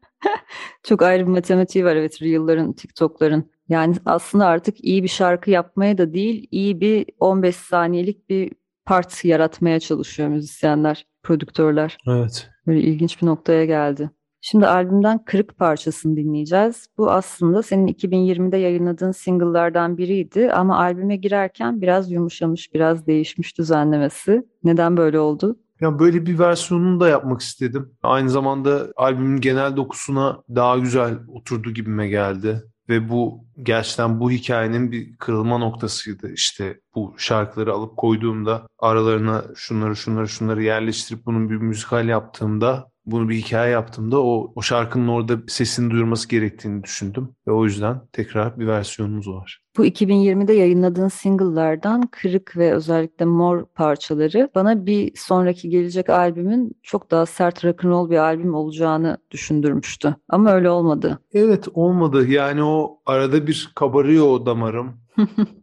Çok 0.83 1.01
ayrı 1.01 1.27
bir 1.27 1.31
matematiği 1.31 1.85
var 1.85 1.95
evet 1.95 2.21
Reel'ların, 2.21 2.73
TikTok'ların. 2.73 3.51
Yani 3.69 3.95
aslında 4.05 4.45
artık 4.45 4.83
iyi 4.83 5.03
bir 5.03 5.07
şarkı 5.07 5.51
yapmaya 5.51 5.97
da 5.97 6.13
değil, 6.13 6.47
iyi 6.51 6.81
bir 6.81 7.05
15 7.19 7.55
saniyelik 7.55 8.29
bir 8.29 8.51
part 8.85 9.25
yaratmaya 9.25 9.79
çalışıyor 9.79 10.29
müzisyenler, 10.29 11.05
prodüktörler. 11.23 11.97
Evet. 12.07 12.49
Böyle 12.67 12.79
ilginç 12.79 13.21
bir 13.21 13.27
noktaya 13.27 13.65
geldi. 13.65 14.09
Şimdi 14.41 14.67
albümden 14.67 15.25
Kırık 15.25 15.57
parçasını 15.57 16.15
dinleyeceğiz. 16.15 16.87
Bu 16.97 17.11
aslında 17.11 17.63
senin 17.63 17.87
2020'de 17.87 18.57
yayınladığın 18.57 19.11
single'lardan 19.11 19.97
biriydi 19.97 20.51
ama 20.51 20.77
albüme 20.79 21.15
girerken 21.15 21.81
biraz 21.81 22.11
yumuşamış, 22.11 22.73
biraz 22.73 23.07
değişmiş 23.07 23.57
düzenlemesi. 23.57 24.43
Neden 24.63 24.97
böyle 24.97 25.19
oldu? 25.19 25.59
Ya 25.81 25.99
böyle 25.99 26.25
bir 26.25 26.39
versiyonunu 26.39 26.99
da 26.99 27.09
yapmak 27.09 27.41
istedim. 27.41 27.91
Aynı 28.03 28.29
zamanda 28.29 28.87
albümün 28.95 29.41
genel 29.41 29.75
dokusuna 29.75 30.43
daha 30.49 30.77
güzel 30.77 31.19
oturdu 31.27 31.71
gibime 31.71 32.07
geldi. 32.07 32.63
Ve 32.89 33.09
bu 33.09 33.45
gerçekten 33.63 34.19
bu 34.19 34.31
hikayenin 34.31 34.91
bir 34.91 35.17
kırılma 35.17 35.57
noktasıydı. 35.57 36.33
İşte 36.33 36.79
bu 36.95 37.15
şarkıları 37.17 37.73
alıp 37.73 37.97
koyduğumda 37.97 38.67
aralarına 38.79 39.43
şunları 39.55 39.95
şunları 39.95 40.27
şunları 40.27 40.63
yerleştirip 40.63 41.25
bunun 41.25 41.49
bir 41.49 41.55
müzikal 41.55 42.07
yaptığımda 42.07 42.90
bunu 43.05 43.29
bir 43.29 43.35
hikaye 43.35 43.71
yaptığımda 43.71 44.23
o, 44.23 44.53
o 44.55 44.61
şarkının 44.61 45.07
orada 45.07 45.37
sesini 45.47 45.91
duyurması 45.91 46.29
gerektiğini 46.29 46.83
düşündüm. 46.83 47.29
Ve 47.47 47.51
o 47.51 47.65
yüzden 47.65 48.01
tekrar 48.11 48.59
bir 48.59 48.67
versiyonumuz 48.67 49.27
var. 49.27 49.61
Bu 49.77 49.85
2020'de 49.85 50.53
yayınladığın 50.53 51.07
single'lardan 51.07 52.01
Kırık 52.01 52.57
ve 52.57 52.73
özellikle 52.73 53.25
Mor 53.25 53.65
parçaları 53.65 54.49
bana 54.55 54.85
bir 54.85 55.11
sonraki 55.15 55.69
gelecek 55.69 56.09
albümün 56.09 56.75
çok 56.83 57.11
daha 57.11 57.25
sert 57.25 57.65
rock'n'roll 57.65 58.09
bir 58.09 58.17
albüm 58.17 58.53
olacağını 58.53 59.17
düşündürmüştü. 59.31 60.15
Ama 60.29 60.51
öyle 60.51 60.69
olmadı. 60.69 61.19
Evet 61.33 61.67
olmadı. 61.73 62.27
Yani 62.27 62.63
o 62.63 62.99
arada 63.05 63.47
bir 63.47 63.71
kabarıyor 63.75 64.27
o 64.27 64.45
damarım. 64.45 65.01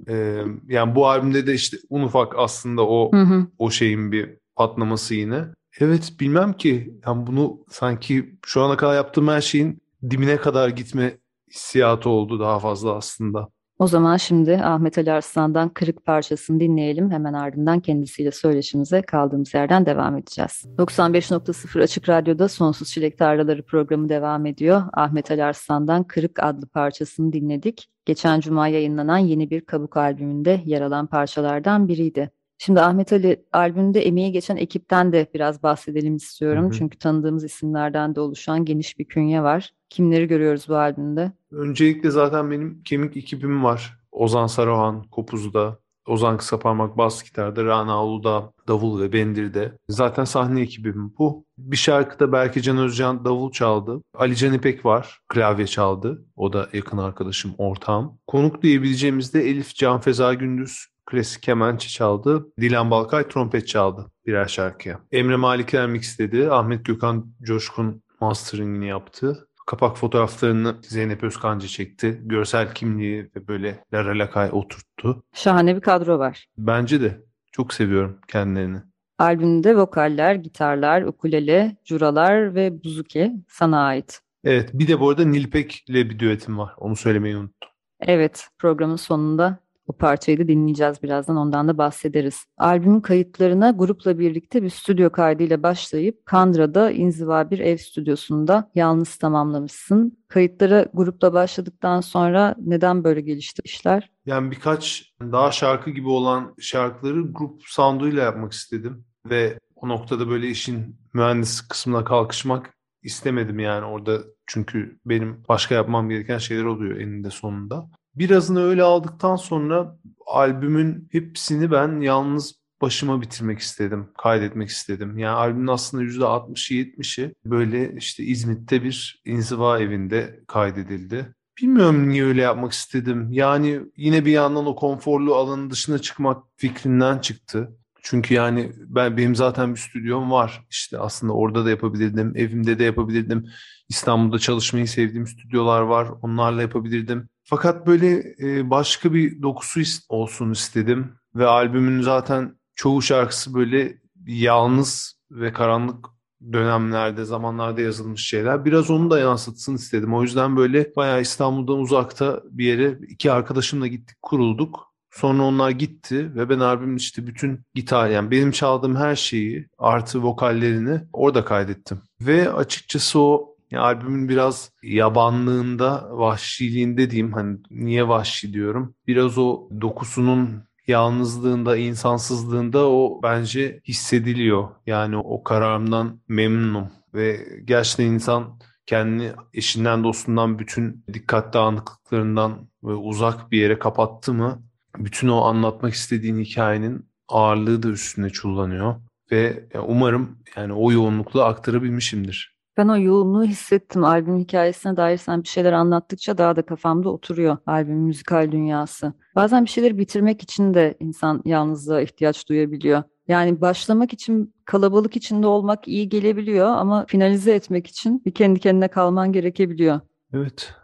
Ee, 0.08 0.42
yani 0.68 0.94
bu 0.94 1.08
albümde 1.08 1.46
de 1.46 1.54
işte 1.54 1.76
un 1.90 2.02
ufak 2.02 2.38
aslında 2.38 2.82
o 2.88 3.10
o 3.58 3.70
şeyin 3.70 4.12
bir 4.12 4.38
patlaması 4.56 5.14
yine. 5.14 5.44
Evet 5.80 6.12
bilmem 6.20 6.52
ki 6.52 6.98
yani 7.06 7.26
bunu 7.26 7.64
sanki 7.68 8.38
şu 8.46 8.62
ana 8.62 8.76
kadar 8.76 8.94
yaptığım 8.94 9.28
her 9.28 9.40
şeyin 9.40 9.82
dibine 10.10 10.36
kadar 10.36 10.68
gitme 10.68 11.18
hissiyatı 11.50 12.10
oldu 12.10 12.40
daha 12.40 12.58
fazla 12.58 12.94
aslında. 12.94 13.48
O 13.78 13.86
zaman 13.86 14.16
şimdi 14.16 14.56
Ahmet 14.56 14.98
Ali 14.98 15.12
Arslan'dan 15.12 15.68
Kırık 15.68 16.04
parçasını 16.04 16.60
dinleyelim. 16.60 17.10
Hemen 17.10 17.32
ardından 17.32 17.80
kendisiyle 17.80 18.30
söyleşimize 18.30 19.02
kaldığımız 19.02 19.54
yerden 19.54 19.86
devam 19.86 20.16
edeceğiz. 20.16 20.64
95.0 20.78 21.82
Açık 21.82 22.08
Radyo'da 22.08 22.48
Sonsuz 22.48 22.88
Çilek 22.88 23.18
Tarlaları 23.18 23.62
programı 23.62 24.08
devam 24.08 24.46
ediyor. 24.46 24.82
Ahmet 24.92 25.30
Ali 25.30 25.44
Arslan'dan 25.44 26.04
Kırık 26.04 26.42
adlı 26.42 26.66
parçasını 26.66 27.32
dinledik. 27.32 27.88
Geçen 28.04 28.40
cuma 28.40 28.68
yayınlanan 28.68 29.18
yeni 29.18 29.50
bir 29.50 29.60
Kabuk 29.60 29.96
albümünde 29.96 30.62
yer 30.64 30.80
alan 30.80 31.06
parçalardan 31.06 31.88
biriydi. 31.88 32.30
Şimdi 32.58 32.80
Ahmet 32.80 33.12
Ali 33.12 33.44
albümünde 33.52 34.00
emeği 34.00 34.32
geçen 34.32 34.56
ekipten 34.56 35.12
de 35.12 35.26
biraz 35.34 35.62
bahsedelim 35.62 36.16
istiyorum. 36.16 36.64
Hı 36.64 36.68
hı. 36.68 36.72
Çünkü 36.72 36.98
tanıdığımız 36.98 37.44
isimlerden 37.44 38.14
de 38.14 38.20
oluşan 38.20 38.64
geniş 38.64 38.98
bir 38.98 39.04
künye 39.04 39.42
var. 39.42 39.74
Kimleri 39.90 40.28
görüyoruz 40.28 40.68
bu 40.68 40.76
albümde? 40.76 41.32
Öncelikle 41.52 42.10
zaten 42.10 42.50
benim 42.50 42.82
kemik 42.82 43.16
ekibim 43.16 43.64
var. 43.64 43.98
Ozan 44.12 44.46
Saruhan 44.46 45.02
Kopuz'da, 45.02 45.78
Ozan 46.06 46.36
Kısaparmak 46.36 46.98
bas 46.98 47.24
gitarda, 47.24 47.64
Rana 47.64 48.04
Ulu'da, 48.04 48.52
davul 48.68 49.00
ve 49.00 49.12
bendirde. 49.12 49.72
Zaten 49.88 50.24
sahne 50.24 50.60
ekibim 50.60 51.14
bu. 51.18 51.44
Bir 51.58 51.76
şarkıda 51.76 52.32
Berkecan 52.32 52.78
Özcan 52.78 53.24
davul 53.24 53.52
çaldı. 53.52 54.02
Ali 54.14 54.36
Can 54.36 54.52
İpek 54.52 54.84
var, 54.84 55.20
klavye 55.28 55.66
çaldı. 55.66 56.24
O 56.36 56.52
da 56.52 56.68
yakın 56.72 56.98
arkadaşım, 56.98 57.54
ortağım. 57.58 58.18
Konuk 58.26 58.62
diyebileceğimiz 58.62 59.34
de 59.34 59.48
Elif 59.48 59.74
Can 59.74 60.00
Feza 60.00 60.34
Gündüz 60.34 60.86
klasik 61.10 61.42
kemençe 61.42 61.88
çaldı. 61.88 62.46
Dilan 62.60 62.90
Balkay 62.90 63.28
trompet 63.28 63.68
çaldı 63.68 64.06
birer 64.26 64.46
şarkıya. 64.46 65.00
Emre 65.12 65.36
Malikler 65.36 65.86
mixledi. 65.86 66.50
Ahmet 66.50 66.84
Gökhan 66.84 67.26
Coşkun 67.42 68.02
masteringini 68.20 68.88
yaptı. 68.88 69.48
Kapak 69.66 69.96
fotoğraflarını 69.96 70.76
Zeynep 70.82 71.22
Özkancı 71.22 71.68
çekti. 71.68 72.20
Görsel 72.22 72.74
kimliği 72.74 73.30
ve 73.36 73.48
böyle 73.48 73.84
Lara 73.92 74.18
Lakay 74.18 74.48
oturttu. 74.52 75.22
Şahane 75.32 75.76
bir 75.76 75.80
kadro 75.80 76.18
var. 76.18 76.46
Bence 76.58 77.00
de 77.00 77.20
çok 77.52 77.74
seviyorum 77.74 78.18
kendilerini. 78.28 78.78
Albümde 79.18 79.76
vokaller, 79.76 80.34
gitarlar, 80.34 81.02
ukulele, 81.02 81.76
curalar 81.84 82.54
ve 82.54 82.84
buzuki 82.84 83.32
sana 83.48 83.86
ait. 83.86 84.20
Evet 84.44 84.70
bir 84.74 84.88
de 84.88 85.00
bu 85.00 85.10
arada 85.10 85.24
Nilpek 85.24 85.84
ile 85.88 86.10
bir 86.10 86.18
düetim 86.18 86.58
var. 86.58 86.74
Onu 86.76 86.96
söylemeyi 86.96 87.36
unuttum. 87.36 87.70
Evet, 88.00 88.48
programın 88.58 88.96
sonunda 88.96 89.58
o 89.88 89.92
parçayı 89.92 90.38
da 90.38 90.48
dinleyeceğiz 90.48 91.02
birazdan 91.02 91.36
ondan 91.36 91.68
da 91.68 91.78
bahsederiz. 91.78 92.44
Albümün 92.58 93.00
kayıtlarına 93.00 93.70
grupla 93.70 94.18
birlikte 94.18 94.62
bir 94.62 94.70
stüdyo 94.70 95.10
kaydıyla 95.10 95.62
başlayıp 95.62 96.26
Kandıra'da 96.26 96.90
inziva 96.90 97.50
bir 97.50 97.58
ev 97.58 97.76
stüdyosunda 97.76 98.70
yalnız 98.74 99.16
tamamlamışsın. 99.16 100.18
Kayıtlara 100.28 100.86
grupla 100.94 101.32
başladıktan 101.32 102.00
sonra 102.00 102.54
neden 102.58 103.04
böyle 103.04 103.20
gelişti 103.20 103.62
işler? 103.64 104.10
Yani 104.26 104.50
birkaç 104.50 105.12
daha 105.20 105.50
şarkı 105.50 105.90
gibi 105.90 106.08
olan 106.08 106.54
şarkıları 106.58 107.32
grup 107.32 107.62
sound'uyla 107.64 108.22
yapmak 108.22 108.52
istedim. 108.52 109.04
Ve 109.30 109.58
o 109.76 109.88
noktada 109.88 110.28
böyle 110.28 110.48
işin 110.48 110.96
mühendis 111.14 111.60
kısmına 111.60 112.04
kalkışmak 112.04 112.74
istemedim 113.02 113.58
yani 113.58 113.84
orada. 113.84 114.18
Çünkü 114.46 114.98
benim 115.06 115.42
başka 115.48 115.74
yapmam 115.74 116.08
gereken 116.08 116.38
şeyler 116.38 116.64
oluyor 116.64 117.00
eninde 117.00 117.30
sonunda. 117.30 117.90
Birazını 118.18 118.62
öyle 118.62 118.82
aldıktan 118.82 119.36
sonra 119.36 119.98
albümün 120.26 121.08
hepsini 121.12 121.70
ben 121.70 122.00
yalnız 122.00 122.54
başıma 122.80 123.20
bitirmek 123.20 123.58
istedim, 123.58 124.08
kaydetmek 124.18 124.68
istedim. 124.68 125.18
Yani 125.18 125.36
albümün 125.36 125.66
aslında 125.66 126.04
%60'ı 126.04 126.76
70'i 126.76 127.34
böyle 127.44 127.94
işte 127.96 128.24
İzmit'te 128.24 128.84
bir 128.84 129.22
inziva 129.24 129.80
evinde 129.80 130.40
kaydedildi. 130.46 131.34
Bilmiyorum 131.60 132.08
niye 132.08 132.24
öyle 132.24 132.42
yapmak 132.42 132.72
istedim. 132.72 133.32
Yani 133.32 133.80
yine 133.96 134.24
bir 134.24 134.32
yandan 134.32 134.66
o 134.66 134.76
konforlu 134.76 135.34
alanın 135.34 135.70
dışına 135.70 135.98
çıkmak 135.98 136.42
fikrinden 136.56 137.18
çıktı. 137.18 137.76
Çünkü 138.02 138.34
yani 138.34 138.72
ben 138.78 139.16
benim 139.16 139.36
zaten 139.36 139.74
bir 139.74 139.80
stüdyom 139.80 140.30
var. 140.30 140.66
İşte 140.70 140.98
aslında 140.98 141.32
orada 141.32 141.64
da 141.64 141.70
yapabilirdim, 141.70 142.32
evimde 142.36 142.78
de 142.78 142.84
yapabilirdim. 142.84 143.46
İstanbul'da 143.88 144.38
çalışmayı 144.38 144.88
sevdiğim 144.88 145.26
stüdyolar 145.26 145.80
var. 145.80 146.08
Onlarla 146.22 146.62
yapabilirdim. 146.62 147.28
Fakat 147.50 147.86
böyle 147.86 148.34
e, 148.40 148.70
başka 148.70 149.14
bir 149.14 149.42
dokusu 149.42 149.80
olsun 150.08 150.50
istedim. 150.50 151.12
Ve 151.34 151.46
albümün 151.46 152.02
zaten 152.02 152.54
çoğu 152.74 153.02
şarkısı 153.02 153.54
böyle 153.54 153.98
yalnız 154.26 155.20
ve 155.30 155.52
karanlık 155.52 156.06
dönemlerde, 156.52 157.24
zamanlarda 157.24 157.80
yazılmış 157.80 158.26
şeyler. 158.26 158.64
Biraz 158.64 158.90
onu 158.90 159.10
da 159.10 159.18
yansıtsın 159.18 159.74
istedim. 159.74 160.14
O 160.14 160.22
yüzden 160.22 160.56
böyle 160.56 160.92
bayağı 160.96 161.20
İstanbul'dan 161.20 161.78
uzakta 161.78 162.42
bir 162.50 162.64
yere 162.64 162.98
iki 163.08 163.32
arkadaşımla 163.32 163.86
gittik, 163.86 164.16
kurulduk. 164.22 164.88
Sonra 165.10 165.42
onlar 165.42 165.70
gitti 165.70 166.34
ve 166.34 166.48
ben 166.48 166.60
albümün 166.60 166.96
işte 166.96 167.26
bütün 167.26 167.60
gitar 167.74 168.08
yani 168.08 168.30
benim 168.30 168.50
çaldığım 168.50 168.96
her 168.96 169.16
şeyi 169.16 169.68
artı 169.78 170.22
vokallerini 170.22 171.00
orada 171.12 171.44
kaydettim. 171.44 172.02
Ve 172.20 172.52
açıkçası 172.52 173.20
o 173.20 173.57
yani 173.70 173.82
albümün 173.82 174.28
biraz 174.28 174.72
yabanlığında, 174.82 176.08
vahşiliğinde 176.10 177.10
diyeyim 177.10 177.32
hani 177.32 177.58
niye 177.70 178.08
vahşi 178.08 178.52
diyorum. 178.52 178.94
Biraz 179.06 179.38
o 179.38 179.68
dokusunun 179.80 180.62
yalnızlığında, 180.86 181.76
insansızlığında 181.76 182.90
o 182.90 183.20
bence 183.22 183.80
hissediliyor. 183.88 184.68
Yani 184.86 185.16
o 185.16 185.42
kararımdan 185.42 186.20
memnunum 186.28 186.88
ve 187.14 187.46
gerçekten 187.64 188.04
insan 188.04 188.58
kendini 188.86 189.32
eşinden 189.54 190.04
dostundan 190.04 190.58
bütün 190.58 191.04
dikkat 191.12 191.54
dağınıklıklarından 191.54 192.68
ve 192.84 192.92
uzak 192.94 193.50
bir 193.52 193.58
yere 193.58 193.78
kapattı 193.78 194.34
mı 194.34 194.62
bütün 194.98 195.28
o 195.28 195.40
anlatmak 195.40 195.94
istediğin 195.94 196.38
hikayenin 196.38 197.08
ağırlığı 197.28 197.82
da 197.82 197.88
üstüne 197.88 198.30
çullanıyor 198.30 198.96
ve 199.32 199.68
umarım 199.86 200.38
yani 200.56 200.72
o 200.72 200.92
yoğunlukla 200.92 201.44
aktarabilmişimdir. 201.44 202.57
Ben 202.78 202.88
o 202.88 202.98
yoğunluğu 202.98 203.44
hissettim. 203.44 204.04
Albüm 204.04 204.38
hikayesine 204.38 204.96
dair 204.96 205.16
sen 205.16 205.42
bir 205.42 205.48
şeyler 205.48 205.72
anlattıkça 205.72 206.38
daha 206.38 206.56
da 206.56 206.62
kafamda 206.62 207.08
oturuyor 207.10 207.56
albüm 207.66 207.96
müzikal 207.96 208.52
dünyası. 208.52 209.12
Bazen 209.34 209.64
bir 209.64 209.70
şeyleri 209.70 209.98
bitirmek 209.98 210.42
için 210.42 210.74
de 210.74 210.96
insan 211.00 211.42
yalnızlığa 211.44 212.00
ihtiyaç 212.00 212.48
duyabiliyor. 212.48 213.02
Yani 213.28 213.60
başlamak 213.60 214.12
için 214.12 214.54
kalabalık 214.64 215.16
içinde 215.16 215.46
olmak 215.46 215.88
iyi 215.88 216.08
gelebiliyor 216.08 216.66
ama 216.66 217.06
finalize 217.08 217.54
etmek 217.54 217.86
için 217.86 218.22
bir 218.24 218.34
kendi 218.34 218.60
kendine 218.60 218.88
kalman 218.88 219.32
gerekebiliyor. 219.32 220.00
Evet. 220.32 220.74